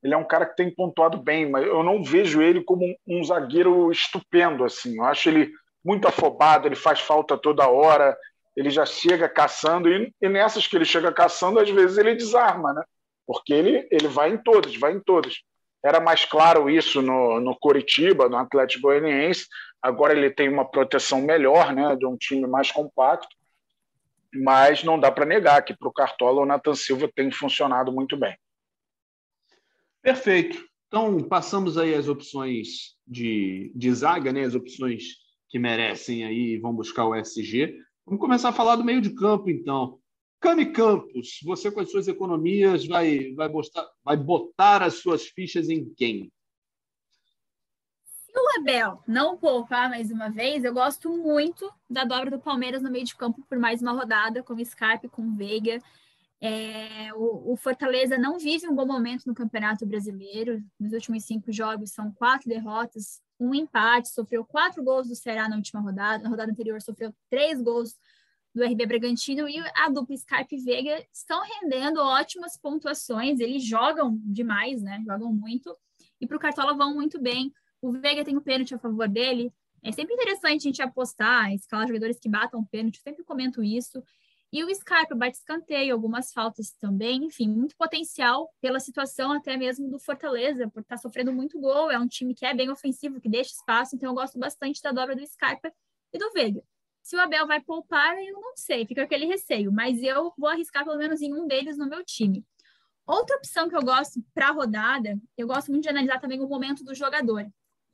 [0.06, 2.96] ele é um cara que tem pontuado bem, mas eu não vejo ele como um,
[3.08, 4.64] um zagueiro estupendo.
[4.64, 4.98] assim.
[4.98, 5.52] Eu acho ele
[5.84, 8.16] muito afobado, ele faz falta toda hora,
[8.56, 12.72] ele já chega caçando, e, e nessas que ele chega caçando, às vezes ele desarma,
[12.72, 12.84] né?
[13.26, 15.40] Porque ele, ele vai em todas, vai em todas.
[15.84, 19.48] Era mais claro isso no, no Coritiba, no Atlético Goianiense.
[19.86, 23.28] Agora ele tem uma proteção melhor, né, de um time mais compacto.
[24.34, 28.18] Mas não dá para negar que para o Cartola o Nathan Silva tem funcionado muito
[28.18, 28.36] bem.
[30.02, 30.58] Perfeito.
[30.88, 34.44] Então, passamos aí as opções de, de zaga, né?
[34.44, 35.04] as opções
[35.50, 37.78] que merecem aí vão buscar o SG.
[38.08, 40.00] Vamos começar a falar do meio de campo, então.
[40.40, 45.70] Cami Campos, você com as suas economias vai, vai, botar, vai botar as suas fichas
[45.70, 46.32] em quem?
[48.38, 52.92] O Abel não poupar mais uma vez, eu gosto muito da dobra do Palmeiras no
[52.92, 55.82] meio de campo por mais uma rodada, com Scarpe, com Veiga.
[56.42, 60.62] É, o, o, Fortaleza não vive um bom momento no Campeonato Brasileiro.
[60.78, 65.56] Nos últimos cinco jogos são quatro derrotas, um empate, sofreu quatro gols do Ceará na
[65.56, 66.22] última rodada.
[66.24, 67.96] Na rodada anterior sofreu três gols
[68.54, 73.40] do RB Bragantino e a dupla Scarpe Veiga estão rendendo ótimas pontuações.
[73.40, 75.02] Eles jogam demais, né?
[75.08, 75.76] Jogam muito
[76.20, 77.54] e para o Cartola vão muito bem.
[77.86, 79.54] O Veiga tem um pênalti a favor dele.
[79.84, 83.00] É sempre interessante a gente apostar, escalar jogadores que batam pênalti.
[83.00, 84.04] Sempre comento isso.
[84.52, 89.88] E o Scarpa bate escanteio, algumas faltas também, enfim, muito potencial pela situação até mesmo
[89.88, 91.92] do Fortaleza, por estar tá sofrendo muito gol.
[91.92, 94.92] É um time que é bem ofensivo, que deixa espaço, então eu gosto bastante da
[94.92, 95.72] dobra do Scarpa
[96.12, 96.64] e do Veiga.
[97.04, 100.84] Se o Abel vai poupar, eu não sei, fica aquele receio, mas eu vou arriscar
[100.84, 102.44] pelo menos em um deles no meu time.
[103.06, 106.48] Outra opção que eu gosto para a rodada, eu gosto muito de analisar também o
[106.48, 107.46] momento do jogador.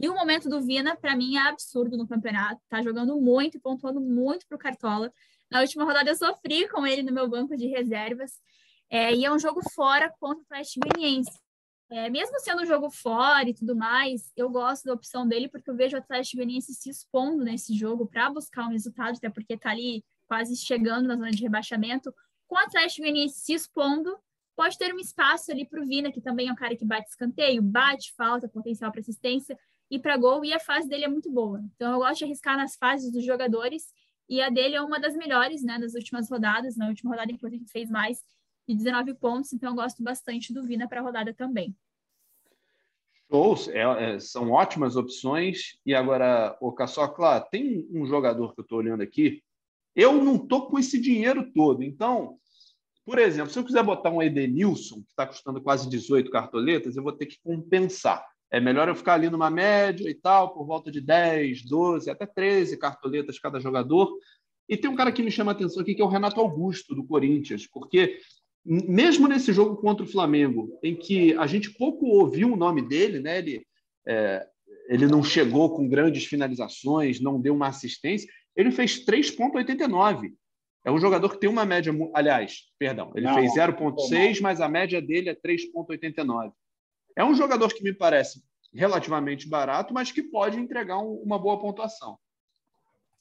[0.01, 2.59] E o momento do Vina, para mim, é absurdo no campeonato.
[2.67, 5.13] Tá jogando muito e pontuando muito para o Cartola.
[5.47, 8.31] Na última rodada, eu sofri com ele no meu banco de reservas.
[8.89, 11.39] É, e é um jogo fora contra o Atlético Goianiense.
[11.87, 15.69] É, mesmo sendo um jogo fora e tudo mais, eu gosto da opção dele porque
[15.69, 19.53] eu vejo o Atlético Goianiense se expondo nesse jogo para buscar um resultado, até porque
[19.53, 22.11] está ali quase chegando na zona de rebaixamento.
[22.47, 24.17] Com o Atlético Goianiense se expondo,
[24.55, 27.09] pode ter um espaço ali para o Vina, que também é um cara que bate
[27.09, 29.55] escanteio, bate, falta, potencial para assistência
[29.91, 31.61] e para gol, e a fase dele é muito boa.
[31.75, 33.93] Então eu gosto de arriscar nas fases dos jogadores,
[34.29, 36.77] e a dele é uma das melhores, né, das últimas rodadas.
[36.77, 38.19] Na última rodada, inclusive, fez mais
[38.65, 41.75] de 19 pontos, então eu gosto bastante do Vina para a rodada também.
[43.29, 45.77] Shows, é, é, são ótimas opções.
[45.85, 49.43] E agora, o Caçocla, tem um jogador que eu estou olhando aqui.
[49.93, 51.83] Eu não estou com esse dinheiro todo.
[51.83, 52.37] Então,
[53.05, 57.03] por exemplo, se eu quiser botar um Edenilson, que está custando quase 18 cartoletas, eu
[57.03, 58.25] vou ter que compensar.
[58.51, 62.25] É melhor eu ficar ali numa média e tal, por volta de 10, 12, até
[62.25, 64.11] 13 cartoletas cada jogador.
[64.67, 66.93] E tem um cara que me chama a atenção aqui, que é o Renato Augusto,
[66.93, 68.19] do Corinthians, porque
[68.65, 73.19] mesmo nesse jogo contra o Flamengo, em que a gente pouco ouviu o nome dele,
[73.19, 73.39] né?
[73.39, 73.65] Ele,
[74.07, 74.45] é,
[74.87, 80.33] ele não chegou com grandes finalizações, não deu uma assistência, ele fez 3,89.
[80.83, 81.93] É um jogador que tem uma média.
[82.13, 86.51] Aliás, perdão, ele não, fez 0,6, mas a média dele é 3,89.
[87.15, 88.43] É um jogador que me parece
[88.73, 92.17] relativamente barato, mas que pode entregar um, uma boa pontuação.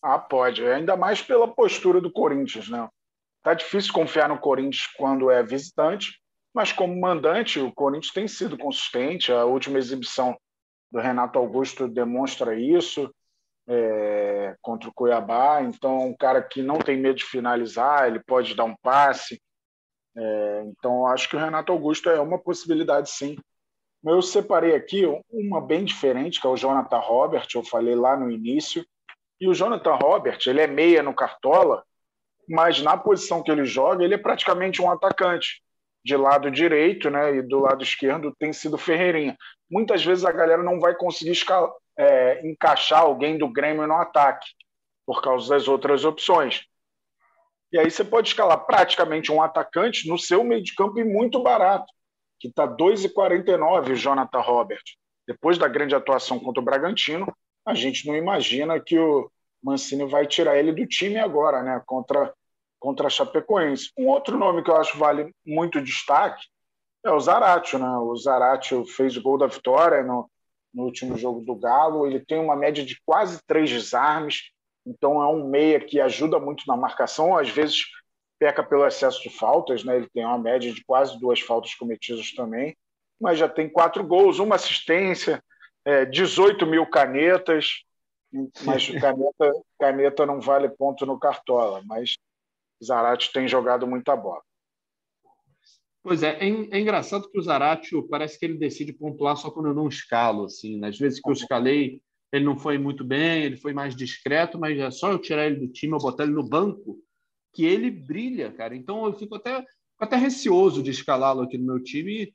[0.02, 0.64] Ah, pode.
[0.66, 2.88] Ainda mais pela postura do Corinthians, né?
[3.42, 6.20] Tá difícil confiar no Corinthians quando é visitante,
[6.54, 9.32] mas como mandante, o Corinthians tem sido consistente.
[9.32, 10.36] A última exibição
[10.90, 13.12] do Renato Augusto demonstra isso
[13.68, 15.62] é, contra o Cuiabá.
[15.62, 19.40] Então, um cara que não tem medo de finalizar, ele pode dar um passe.
[20.16, 23.36] É, então, acho que o Renato Augusto é uma possibilidade, sim.
[24.02, 28.30] Eu separei aqui uma bem diferente, que é o Jonathan Robert, eu falei lá no
[28.30, 28.84] início.
[29.38, 31.84] E o Jonathan Robert, ele é meia no Cartola,
[32.48, 35.62] mas na posição que ele joga, ele é praticamente um atacante.
[36.02, 39.36] De lado direito né, e do lado esquerdo tem sido Ferreirinha.
[39.70, 44.48] Muitas vezes a galera não vai conseguir escalar, é, encaixar alguém do Grêmio no ataque,
[45.06, 46.64] por causa das outras opções.
[47.70, 51.42] E aí você pode escalar praticamente um atacante no seu meio de campo e muito
[51.42, 51.92] barato,
[52.40, 54.82] que está 2,49 o Jonathan Robert.
[55.28, 57.32] Depois da grande atuação contra o Bragantino,
[57.64, 59.30] a gente não imagina que o
[59.62, 61.80] Mancini vai tirar ele do time agora, né?
[61.86, 62.32] Contra
[62.80, 63.92] contra a Chapecoense.
[63.96, 66.46] Um outro nome que eu acho vale muito destaque
[67.04, 67.98] é o Zaratio, né?
[67.98, 70.28] O Zaratio fez o gol da vitória no,
[70.72, 72.06] no último jogo do Galo.
[72.06, 74.50] Ele tem uma média de quase três desarmes,
[74.86, 77.36] então é um meia que ajuda muito na marcação.
[77.36, 77.84] Às vezes
[78.40, 79.98] peca pelo excesso de faltas, né?
[79.98, 82.74] Ele tem uma média de quase duas faltas cometidas também,
[83.20, 85.44] mas já tem quatro gols, uma assistência,
[85.84, 87.84] é, 18 mil canetas.
[88.64, 92.16] Mas caneta, caneta não vale ponto no cartola, mas
[92.82, 94.40] Zarate tem jogado muita bola.
[96.02, 99.66] Pois é, é, é, engraçado que o Zaratio parece que ele decide pontuar só quando
[99.66, 102.00] eu não escalo, assim, nas vezes que eu escalei,
[102.32, 105.56] ele não foi muito bem, ele foi mais discreto, mas é só eu tirar ele
[105.56, 106.98] do time, eu botar ele no banco,
[107.52, 108.74] que ele brilha, cara.
[108.74, 109.64] Então eu fico até,
[109.98, 112.32] até receoso de escalá-lo aqui no meu time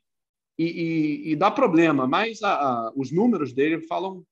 [0.58, 4.24] e, e, e dá problema, mas a, a, os números dele falam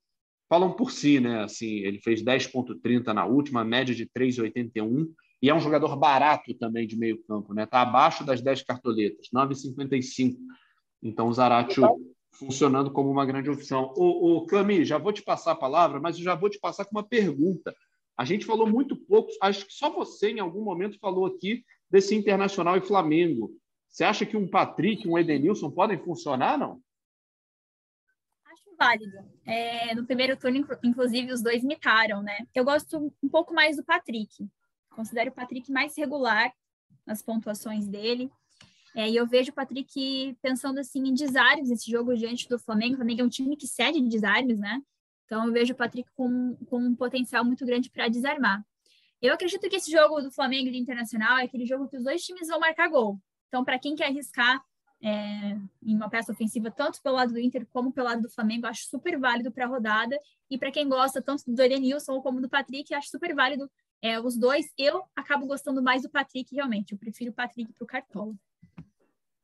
[0.48, 1.42] falam por si, né?
[1.42, 5.08] Assim, ele fez 10.30 na última, média de 3.81
[5.42, 7.66] e é um jogador barato também de meio campo, né?
[7.66, 10.36] Tá abaixo das 10 cartoletas, 9,55.
[11.02, 11.88] Então o Zaratio
[12.38, 13.92] funcionando como uma grande opção.
[13.96, 16.84] O, o Cami, já vou te passar a palavra, mas eu já vou te passar
[16.84, 17.74] com uma pergunta.
[18.16, 22.14] A gente falou muito pouco, acho que só você em algum momento falou aqui desse
[22.14, 23.50] Internacional e Flamengo.
[23.88, 26.80] Você acha que um Patrick, um Edenilson podem funcionar, não?
[28.46, 29.12] Acho válido.
[29.44, 32.38] É, no primeiro turno, inclusive, os dois imitaram, né?
[32.54, 34.48] Eu gosto um pouco mais do Patrick.
[34.90, 36.52] Considero o Patrick mais regular
[37.06, 38.30] nas pontuações dele.
[38.94, 42.94] É, e eu vejo o Patrick pensando assim em desarmes esse jogo diante do Flamengo.
[42.94, 44.80] O Flamengo é um time que cede de desarmes, né?
[45.24, 48.64] Então eu vejo o Patrick com, com um potencial muito grande para desarmar.
[49.20, 52.04] Eu acredito que esse jogo do Flamengo e do Internacional é aquele jogo que os
[52.04, 53.18] dois times vão marcar gol.
[53.48, 54.62] Então, para quem quer arriscar
[55.02, 58.66] é, em uma peça ofensiva, tanto pelo lado do Inter como pelo lado do Flamengo,
[58.66, 60.18] acho super válido para a rodada.
[60.50, 63.70] E para quem gosta tanto do Edenilson como do Patrick, acho super válido
[64.02, 64.66] é, os dois.
[64.76, 66.92] Eu acabo gostando mais do Patrick, realmente.
[66.92, 68.34] Eu prefiro o Patrick para o Cartola.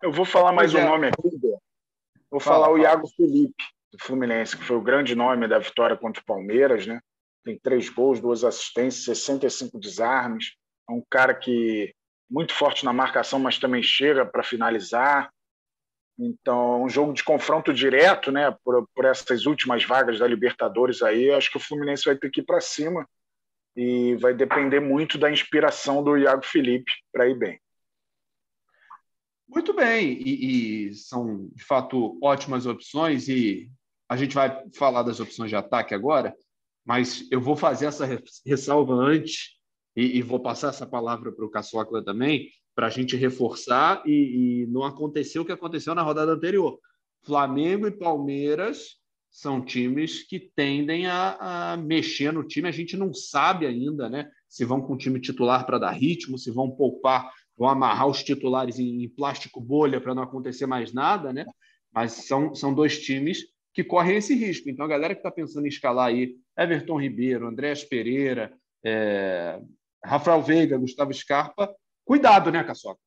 [0.02, 1.38] Eu vou falar mais um nome aqui,
[2.30, 5.96] Vou falar fala, o Iago Felipe, do Fluminense, que foi o grande nome da vitória
[5.96, 7.00] contra o Palmeiras, né?
[7.44, 10.52] Tem três gols, duas assistências, 65 desarmes.
[10.88, 11.94] É um cara que
[12.30, 15.32] muito forte na marcação, mas também chega para finalizar.
[16.18, 21.30] Então, um jogo de confronto direto, né, por, por essas últimas vagas da Libertadores aí,
[21.32, 23.08] acho que o Fluminense vai ter que ir para cima
[23.74, 27.58] e vai depender muito da inspiração do Iago Felipe para ir bem.
[29.48, 33.68] Muito bem, e, e, são de fato ótimas opções e
[34.10, 36.34] a gente vai falar das opções de ataque agora,
[36.84, 38.04] mas eu vou fazer essa
[38.44, 39.50] ressalva antes
[39.94, 44.64] e, e vou passar essa palavra para o Caçocla também, para a gente reforçar e,
[44.64, 46.76] e não acontecer o que aconteceu na rodada anterior.
[47.22, 48.96] Flamengo e Palmeiras
[49.30, 51.36] são times que tendem a,
[51.72, 52.66] a, mexer no time.
[52.66, 54.28] A gente não sabe ainda, né?
[54.48, 58.24] Se vão com o time titular para dar ritmo, se vão poupar, vão amarrar os
[58.24, 61.46] titulares em, em plástico bolha para não acontecer mais nada, né?
[61.94, 64.68] Mas são, são dois times que correm esse risco.
[64.68, 68.52] Então, a galera que está pensando em escalar aí, Everton Ribeiro, Andréas Pereira,
[68.84, 69.60] é,
[70.04, 73.00] Rafael Veiga, Gustavo Scarpa, cuidado, né, Caçoca?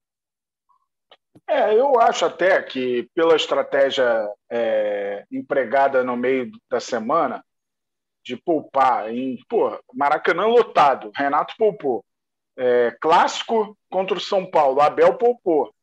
[1.47, 7.43] É, eu acho até que pela estratégia é, empregada no meio da semana
[8.23, 12.05] de poupar em pô, Maracanã lotado, Renato poupou.
[12.55, 15.73] É, clássico contra o São Paulo, Abel poupou.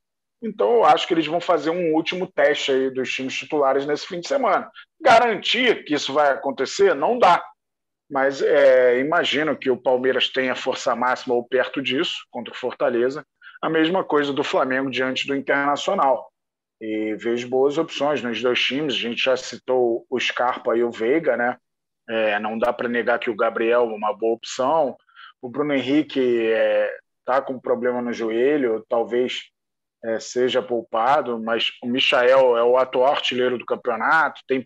[0.43, 4.07] Então eu acho que eles vão fazer um último teste aí dos times titulares nesse
[4.07, 4.71] fim de semana.
[5.01, 7.43] Garantir que isso vai acontecer não dá,
[8.11, 13.25] mas é, imagino que o Palmeiras tenha força máxima ou perto disso contra o Fortaleza.
[13.63, 16.31] A mesma coisa do Flamengo diante do Internacional.
[16.81, 18.95] E vejo boas opções nos dois times.
[18.95, 21.59] A gente já citou o Scarpa e o Veiga, né?
[22.09, 24.97] É, não dá para negar que o Gabriel é uma boa opção.
[25.41, 29.51] O Bruno Henrique está é, tá com problema no joelho, talvez
[30.03, 34.65] é, seja poupado, mas o Michael é o atual artilheiro do campeonato, tem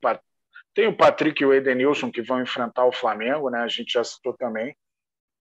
[0.74, 3.60] tem o Patrick e o Edenilson que vão enfrentar o Flamengo, né?
[3.60, 4.76] A gente já citou também.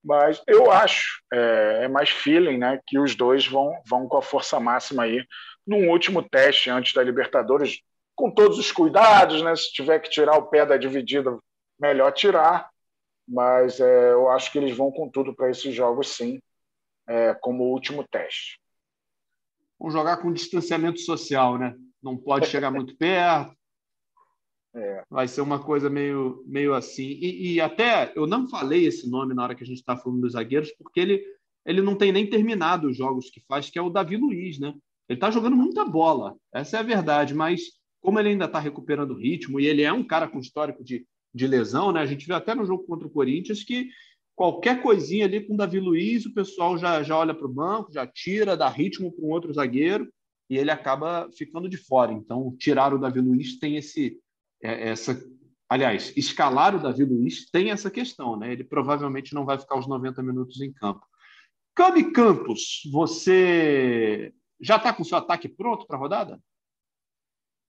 [0.05, 2.81] Mas eu acho, é, é mais feeling, né?
[2.87, 5.25] Que os dois vão, vão com a força máxima aí
[5.67, 7.81] num último teste antes da Libertadores,
[8.15, 9.55] com todos os cuidados, né?
[9.57, 11.37] Se tiver que tirar o pé da dividida,
[11.81, 12.69] melhor tirar.
[13.27, 16.41] Mas é, eu acho que eles vão com tudo para esses jogos, sim,
[17.09, 18.62] é, como último teste.
[19.83, 21.75] Vão jogar com distanciamento social, né?
[22.01, 23.53] Não pode chegar muito perto,
[24.75, 25.05] é.
[25.11, 27.05] Vai ser uma coisa meio, meio assim.
[27.05, 30.23] E, e, até eu não falei esse nome na hora que a gente está falando
[30.23, 31.23] dos zagueiros, porque ele,
[31.67, 34.75] ele não tem nem terminado os jogos que faz, que é o Davi Luiz, né?
[35.09, 37.61] Ele está jogando muita bola, essa é a verdade, mas
[38.01, 41.07] como ele ainda está recuperando o ritmo e ele é um cara com histórico de,
[41.35, 42.01] de lesão, né?
[42.01, 43.89] A gente viu até no jogo contra o Corinthians que
[44.35, 47.93] qualquer coisinha ali com o Davi Luiz, o pessoal já, já olha para o banco,
[47.93, 50.13] já tira, dá ritmo para um outro zagueiro
[50.49, 52.13] e ele acaba ficando de fora.
[52.13, 54.19] Então, tirar o Davi Luiz tem esse,
[54.63, 55.19] é, essa.
[55.69, 58.53] Aliás, escalar o Davi Luiz tem essa questão, né?
[58.53, 61.07] Ele provavelmente não vai ficar os 90 minutos em campo.
[61.75, 66.41] Cami Campos, você já está com seu ataque pronto para a rodada?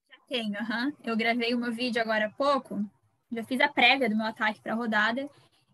[0.10, 0.94] Já tenho, uhum.
[1.06, 2.84] eu gravei o meu vídeo agora há pouco,
[3.32, 5.30] já fiz a prévia do meu ataque para a rodada.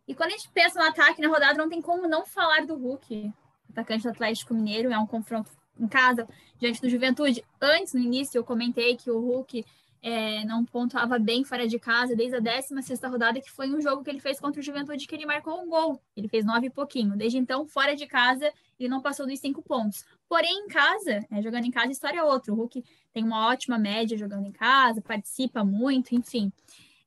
[0.10, 2.74] E quando a gente pensa no ataque na rodada, não tem como não falar do
[2.76, 3.32] Hulk,
[3.70, 7.46] atacante do Atlético Mineiro, é um confronto em casa diante do Juventude.
[7.62, 9.64] Antes, no início, eu comentei que o Hulk
[10.02, 14.04] é, não pontuava bem fora de casa desde a 16 rodada, que foi um jogo
[14.04, 16.02] que ele fez contra o Juventude, que ele marcou um gol.
[16.18, 17.16] Ele fez nove e pouquinho.
[17.16, 20.04] Desde então, fora de casa, ele não passou dos cinco pontos.
[20.28, 22.52] Porém, em casa, é, jogando em casa, a história é outra.
[22.52, 22.84] O Hulk
[23.14, 26.52] tem uma ótima média jogando em casa, participa muito, enfim.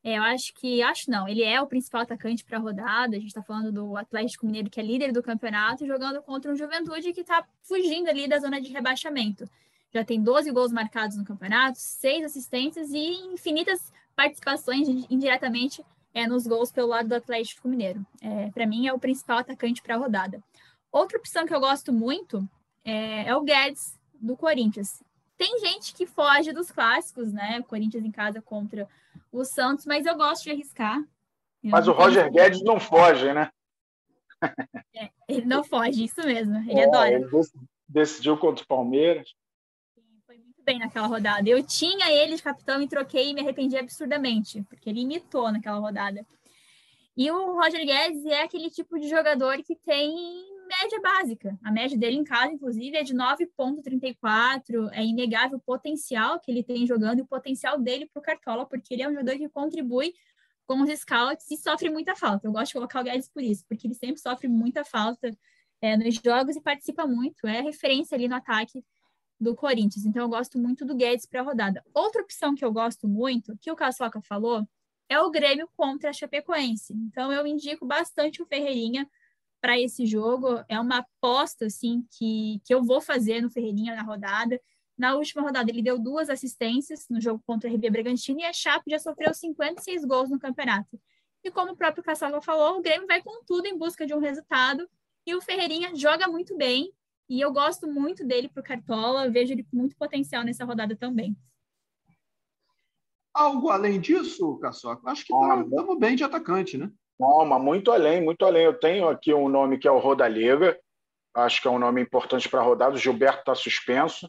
[0.04, 3.16] É, eu acho que, acho não, ele é o principal atacante para a rodada.
[3.16, 6.56] A gente está falando do Atlético Mineiro, que é líder do campeonato, jogando contra um
[6.56, 9.44] Juventude que está fugindo ali da zona de rebaixamento
[9.92, 15.84] já tem 12 gols marcados no campeonato, seis assistências e infinitas participações indiretamente
[16.14, 18.04] é, nos gols pelo lado do Atlético Mineiro.
[18.20, 20.42] É, para mim, é o principal atacante para a rodada.
[20.90, 22.48] Outra opção que eu gosto muito
[22.84, 25.02] é, é, o Guedes, do Corinthians.
[25.36, 27.62] Tem gente que foge dos clássicos, né?
[27.62, 28.88] Corinthians em casa contra
[29.30, 30.98] o Santos, mas eu gosto de arriscar.
[31.62, 33.50] Eu mas o Roger Guedes não foge, né?
[34.94, 36.56] É, ele não foge, isso mesmo.
[36.68, 37.12] Ele é, adora.
[37.12, 37.26] Ele
[37.88, 39.34] decidiu contra o Palmeiras
[40.64, 41.48] bem naquela rodada.
[41.48, 45.78] Eu tinha ele de capitão e troquei e me arrependi absurdamente, porque ele imitou naquela
[45.78, 46.24] rodada.
[47.16, 50.46] E o Roger Guedes é aquele tipo de jogador que tem
[50.80, 51.58] média básica.
[51.62, 54.90] A média dele em casa, inclusive, é de 9,34.
[54.92, 58.66] É inegável o potencial que ele tem jogando e o potencial dele para o Cartola,
[58.66, 60.14] porque ele é um jogador que contribui
[60.66, 62.46] com os scouts e sofre muita falta.
[62.46, 65.30] Eu gosto de colocar o Guedes por isso, porque ele sempre sofre muita falta
[65.80, 67.46] é, nos jogos e participa muito.
[67.46, 68.84] É referência ali no ataque
[69.38, 70.06] do Corinthians.
[70.06, 71.84] Então, eu gosto muito do Guedes para a rodada.
[71.92, 74.66] Outra opção que eu gosto muito, que o Caçoca falou,
[75.08, 76.94] é o Grêmio contra a Chapecoense.
[76.94, 79.08] Então, eu indico bastante o Ferreirinha
[79.62, 80.62] para esse jogo.
[80.68, 84.60] É uma aposta, assim, que, que eu vou fazer no Ferreirinha na rodada.
[84.98, 88.52] Na última rodada, ele deu duas assistências no jogo contra o RB Bragantino e a
[88.52, 91.00] Chape já sofreu 56 gols no campeonato.
[91.44, 94.18] E como o próprio Caçoca falou, o Grêmio vai com tudo em busca de um
[94.18, 94.88] resultado
[95.26, 96.92] e o Ferreirinha joga muito bem
[97.28, 100.94] e eu gosto muito dele para o Cartola, vejo ele com muito potencial nessa rodada
[100.94, 101.36] também.
[103.32, 105.10] Algo além disso, Caçoca?
[105.10, 106.92] Acho que estamos tá, bem de atacante, né?
[107.22, 108.64] Não, mas muito além, muito além.
[108.64, 110.76] Eu tenho aqui um nome que é o Rodalega,
[111.32, 112.96] acho que é um nome importante para rodada.
[112.96, 114.28] O Gilberto está suspenso,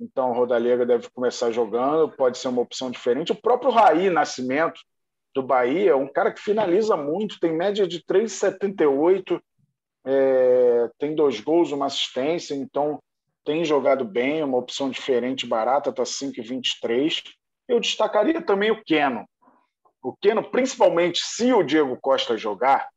[0.00, 3.30] então o Rodalega deve começar jogando, pode ser uma opção diferente.
[3.30, 4.80] O próprio Raí Nascimento,
[5.32, 9.40] do Bahia, um cara que finaliza muito, tem média de 3,78
[10.04, 13.00] é, tem dois gols, uma assistência, então
[13.44, 17.22] tem jogado bem, uma opção diferente, barata, está 5,23.
[17.68, 19.24] Eu destacaria também o Keno.
[20.06, 22.88] O Keno, principalmente se o Diego Costa jogar,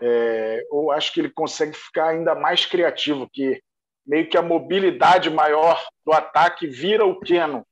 [0.00, 3.60] é, eu acho que ele consegue ficar ainda mais criativo, que
[4.06, 7.66] meio que a mobilidade maior do ataque vira o Keno,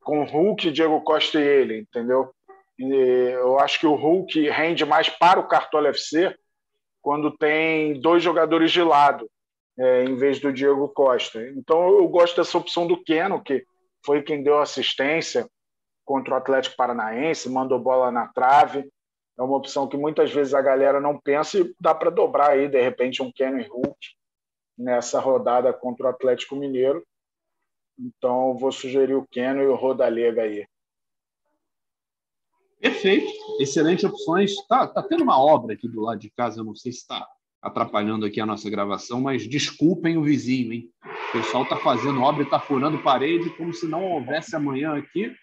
[0.00, 2.32] com Hulk, Diego Costa e ele, entendeu?
[2.76, 2.92] E
[3.32, 6.34] eu acho que o Hulk rende mais para o Cartola FC
[7.00, 9.30] quando tem dois jogadores de lado,
[9.78, 11.48] é, em vez do Diego Costa.
[11.50, 13.64] Então eu gosto dessa opção do Keno, que
[14.04, 15.48] foi quem deu assistência
[16.06, 18.88] contra o Atlético Paranaense, mandou bola na trave.
[19.38, 22.68] É uma opção que muitas vezes a galera não pensa e dá para dobrar aí,
[22.68, 23.98] de repente, um Keno e Hulk
[24.78, 27.04] nessa rodada contra o Atlético Mineiro.
[27.98, 30.66] Então, vou sugerir o Keno e o Rodalega aí.
[32.78, 33.30] Perfeito,
[33.60, 34.54] excelentes opções.
[34.68, 37.26] Tá, tá tendo uma obra aqui do lado de casa, eu não sei se está
[37.60, 40.90] atrapalhando aqui a nossa gravação, mas desculpem o vizinho, hein?
[41.30, 45.34] O pessoal está fazendo obra e está furando parede como se não houvesse amanhã aqui.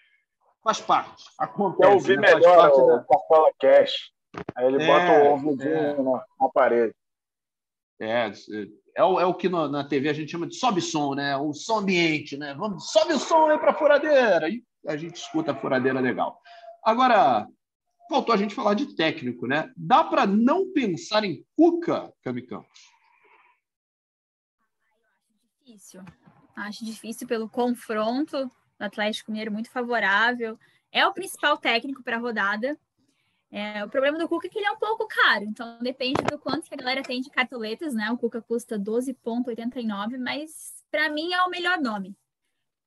[0.64, 1.90] Faz parte, acontece.
[1.90, 2.22] Eu ouvi né?
[2.34, 3.04] melhor o da...
[3.04, 4.14] Cartola Cash.
[4.56, 6.02] Aí ele é, bota o vizinho é.
[6.02, 6.94] na, na, parede.
[8.00, 8.32] É,
[8.96, 11.36] é o, é o que no, na TV a gente chama de sobe som, né?
[11.36, 12.54] O som ambiente, né?
[12.54, 14.48] Vamos, sobe o som aí para a furadeira.
[14.48, 16.40] E a gente escuta a furadeira legal.
[16.82, 17.46] Agora,
[18.08, 19.70] faltou a gente falar de técnico, né?
[19.76, 22.80] Dá para não pensar em Cuca, Cami Campos?
[25.62, 26.02] Difícil.
[26.56, 28.50] Acho difícil pelo confronto
[28.84, 30.58] Atlético Mineiro muito favorável.
[30.92, 32.78] É o principal técnico para a rodada.
[33.50, 36.38] É, o problema do Cuca é que ele é um pouco caro, então depende do
[36.38, 38.10] quanto que a galera tem de cartoletas, né?
[38.10, 42.16] O Cuca custa 12,89, mas para mim é o melhor nome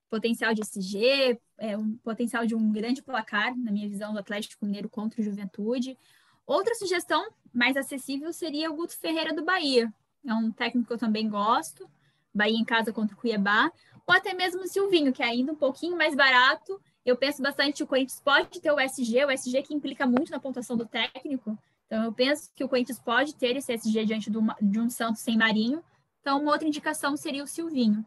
[0.09, 4.65] potencial de SG, é, um potencial de um grande placar, na minha visão, do Atlético
[4.65, 5.97] Mineiro contra o Juventude.
[6.45, 9.93] Outra sugestão mais acessível seria o Guto Ferreira do Bahia.
[10.25, 11.89] É um técnico que eu também gosto.
[12.33, 13.71] Bahia em casa contra o Cuiabá.
[14.07, 16.81] Ou até mesmo o Silvinho, que é ainda um pouquinho mais barato.
[17.05, 20.31] Eu penso bastante que o Corinthians pode ter o SG, o SG que implica muito
[20.31, 21.57] na pontuação do técnico.
[21.85, 25.37] Então, eu penso que o Corinthians pode ter esse SG diante de um Santos sem
[25.37, 25.83] Marinho.
[26.21, 28.05] Então, uma outra indicação seria o Silvinho,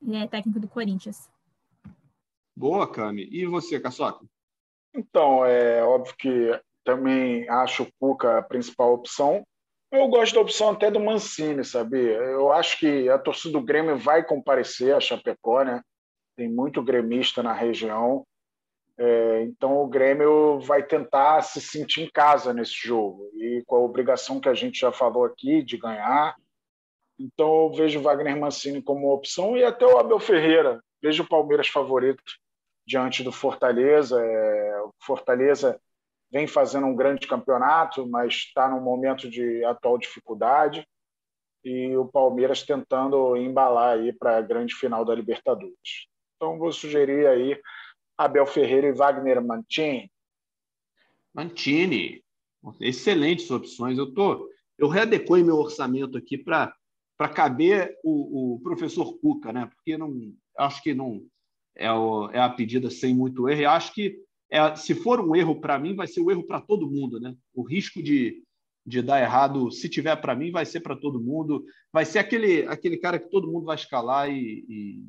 [0.00, 1.28] ele é técnico do Corinthians.
[2.56, 3.28] Boa, Cami.
[3.30, 4.24] E você, Caçoca?
[4.94, 9.44] Então, é óbvio que também acho o Cuca a principal opção.
[9.90, 11.98] Eu gosto da opção até do Mancini, sabe?
[11.98, 15.80] Eu acho que a torcida do Grêmio vai comparecer a Chapecó, né?
[16.36, 18.26] Tem muito gremista na região.
[18.98, 23.80] É, então o Grêmio vai tentar se sentir em casa nesse jogo e com a
[23.80, 26.34] obrigação que a gente já falou aqui de ganhar.
[27.18, 30.82] Então eu vejo Wagner Mancini como opção e até o Abel Ferreira.
[31.02, 32.22] Vejo o Palmeiras favorito
[32.86, 34.20] diante do Fortaleza.
[34.20, 35.80] É, o Fortaleza
[36.30, 40.86] vem fazendo um grande campeonato, mas está num momento de atual dificuldade.
[41.64, 46.06] E o Palmeiras tentando embalar aí para a grande final da Libertadores.
[46.36, 47.60] Então vou sugerir aí
[48.16, 50.10] Abel Ferreira e Wagner Mantini.
[51.34, 52.24] Mantini,
[52.80, 53.98] excelentes opções.
[53.98, 54.48] Eu tô,
[54.78, 56.74] eu readequei meu orçamento aqui para
[57.16, 59.70] para caber o, o, professor Cuca, né?
[59.74, 60.12] Porque não,
[60.58, 61.26] acho que não
[61.74, 63.62] é, o, é a pedida sem muito erro.
[63.62, 64.18] Eu acho que
[64.50, 67.34] é, se for um erro para mim, vai ser um erro para todo mundo, né?
[67.54, 68.42] O risco de,
[68.86, 71.64] de dar errado, se tiver para mim, vai ser para todo mundo.
[71.92, 75.04] Vai ser aquele, aquele cara que todo mundo vai escalar e, e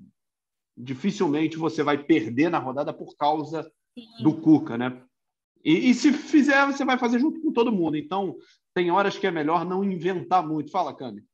[0.75, 3.63] dificilmente você vai perder na rodada por causa
[3.97, 4.23] Sim.
[4.23, 5.03] do Cuca, né?
[5.63, 7.97] E, e, se fizer, você vai fazer junto com todo mundo.
[7.97, 8.37] Então,
[8.73, 10.71] tem horas que é melhor não inventar muito.
[10.71, 11.25] Fala, Cami.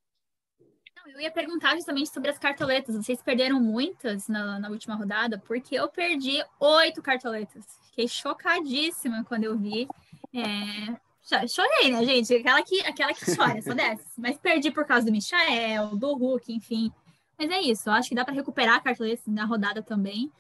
[1.06, 2.96] Eu ia perguntar justamente sobre as cartoletas.
[2.96, 5.38] Vocês perderam muitas na, na última rodada?
[5.38, 7.83] Porque eu perdi oito cartoletas.
[7.94, 9.88] Fiquei chocadíssima quando eu vi.
[10.34, 11.48] É...
[11.48, 12.34] Chorei, né, gente?
[12.34, 14.12] Aquela que, aquela que chora, só dessas.
[14.18, 16.92] Mas perdi por causa do Michael, do Hulk, enfim.
[17.38, 20.32] Mas é isso, eu acho que dá para recuperar cartoletas na rodada também.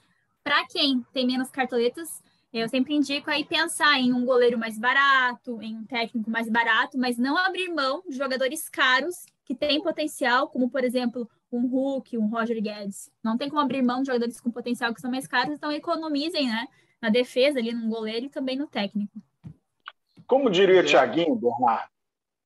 [0.44, 5.62] Para quem tem menos cartoletas, eu sempre indico aí pensar em um goleiro mais barato,
[5.62, 10.48] em um técnico mais barato, mas não abrir mão de jogadores caros que têm potencial,
[10.50, 13.12] como por exemplo um Hulk, um Roger Guedes.
[13.24, 16.48] Não tem como abrir mão de jogadores com potencial que são mais caros, então economizem,
[16.48, 16.68] né,
[17.04, 19.12] na defesa ali no goleiro e também no técnico.
[20.26, 21.92] Como diria Tiaguinho, Bernardo,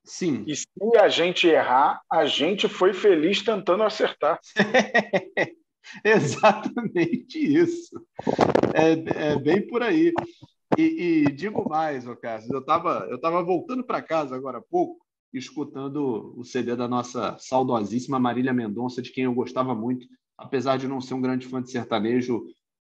[0.04, 0.44] Sim.
[0.48, 0.66] E se
[1.00, 4.40] a gente errar, a gente foi feliz tentando acertar.
[6.04, 8.02] Exatamente isso.
[8.74, 10.12] É, é, bem por aí.
[10.78, 15.06] E, e digo mais, Ocasio, eu estava eu tava voltando para casa agora há pouco,
[15.34, 20.88] escutando o CD da nossa saudosíssima Marília Mendonça, de quem eu gostava muito, apesar de
[20.88, 22.46] não ser um grande fã de sertanejo,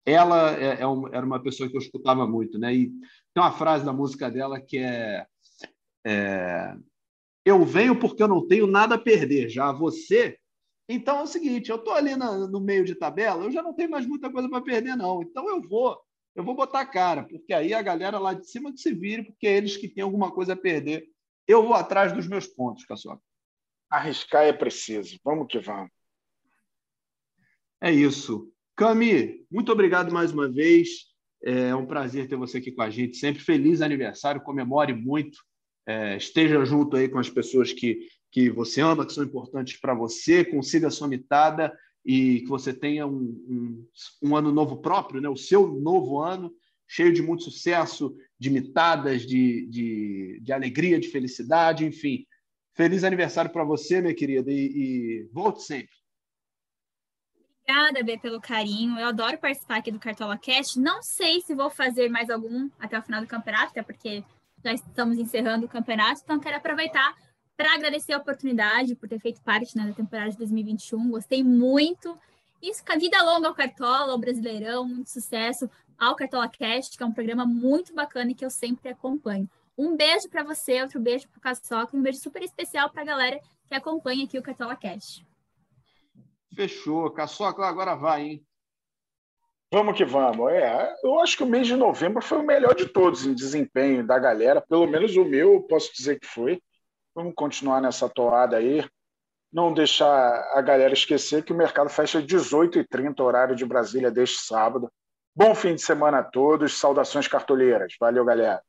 [0.07, 2.73] ela é, é um, era uma pessoa que eu escutava muito, né?
[2.73, 2.89] E
[3.33, 5.27] tem uma frase da música dela que é,
[6.05, 6.75] é
[7.43, 9.49] eu venho porque eu não tenho nada a perder.
[9.49, 10.39] Já você,
[10.87, 13.73] então é o seguinte, eu estou ali no, no meio de tabela, eu já não
[13.73, 15.21] tenho mais muita coisa para perder, não.
[15.21, 15.97] Então eu vou,
[16.33, 19.23] eu vou botar a cara, porque aí a galera lá de cima que se vire,
[19.23, 21.05] porque é eles que têm alguma coisa a perder.
[21.45, 23.21] Eu vou atrás dos meus pontos, Caçoca.
[23.89, 25.19] Arriscar é preciso.
[25.23, 25.91] Vamos que vamos.
[27.81, 28.51] É isso.
[28.77, 31.07] Cami, muito obrigado mais uma vez.
[31.43, 33.17] É um prazer ter você aqui com a gente.
[33.17, 35.39] Sempre feliz aniversário, comemore muito
[35.87, 39.95] é, esteja junto aí com as pessoas que, que você ama, que são importantes para
[39.95, 41.73] você, consiga a sua mitada
[42.05, 43.15] e que você tenha um,
[43.49, 43.87] um,
[44.21, 45.29] um, ano novo próprio, né?
[45.29, 46.53] o seu novo ano,
[46.87, 52.25] cheio de muito sucesso, de mitadas, de, de, de alegria, de felicidade, enfim.
[52.75, 55.96] Feliz aniversário para você, minha querida, e, e volte sempre.
[57.69, 58.97] Obrigada, Bê, pelo carinho.
[58.97, 60.79] Eu adoro participar aqui do Cartola Cast.
[60.79, 64.23] Não sei se vou fazer mais algum até o final do campeonato, até porque
[64.63, 67.13] já estamos encerrando o campeonato, então quero aproveitar
[67.57, 71.09] para agradecer a oportunidade por ter feito parte né, da temporada de 2021.
[71.09, 72.17] Gostei muito.
[72.61, 77.11] Isso, vida longa ao Cartola, ao Brasileirão, muito sucesso ao Cartola Cast, que é um
[77.11, 79.49] programa muito bacana e que eu sempre acompanho.
[79.77, 83.05] Um beijo para você, outro beijo para o Caçoca, um beijo super especial para a
[83.05, 85.26] galera que acompanha aqui o Cartola Cast.
[86.55, 87.11] Fechou.
[87.11, 88.47] Caçoca, agora vai, hein?
[89.71, 90.51] Vamos que vamos.
[90.51, 94.05] É, eu acho que o mês de novembro foi o melhor de todos em desempenho
[94.05, 94.61] da galera.
[94.61, 96.61] Pelo menos o meu, posso dizer que foi.
[97.13, 98.87] Vamos continuar nessa toada aí.
[99.51, 100.07] Não deixar
[100.53, 104.91] a galera esquecer que o mercado fecha 18h30, horário de Brasília, deste sábado.
[105.35, 106.79] Bom fim de semana a todos.
[106.79, 107.93] Saudações cartoleiras.
[107.99, 108.61] Valeu, galera.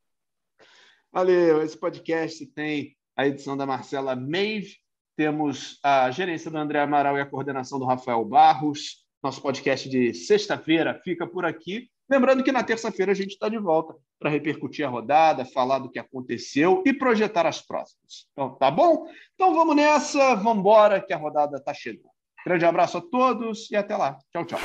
[1.12, 1.62] Valeu.
[1.62, 4.76] Esse podcast tem a edição da Marcela Meive.
[5.18, 9.04] Temos a gerência do André Amaral e a coordenação do Rafael Barros.
[9.20, 11.90] Nosso podcast de sexta-feira fica por aqui.
[12.08, 15.90] Lembrando que na terça-feira a gente está de volta para repercutir a rodada, falar do
[15.90, 18.28] que aconteceu e projetar as próximas.
[18.30, 19.08] Então, tá bom?
[19.34, 22.10] Então vamos nessa, vamos embora, que a rodada está chegando.
[22.46, 24.16] Grande abraço a todos e até lá.
[24.32, 24.60] Tchau, tchau.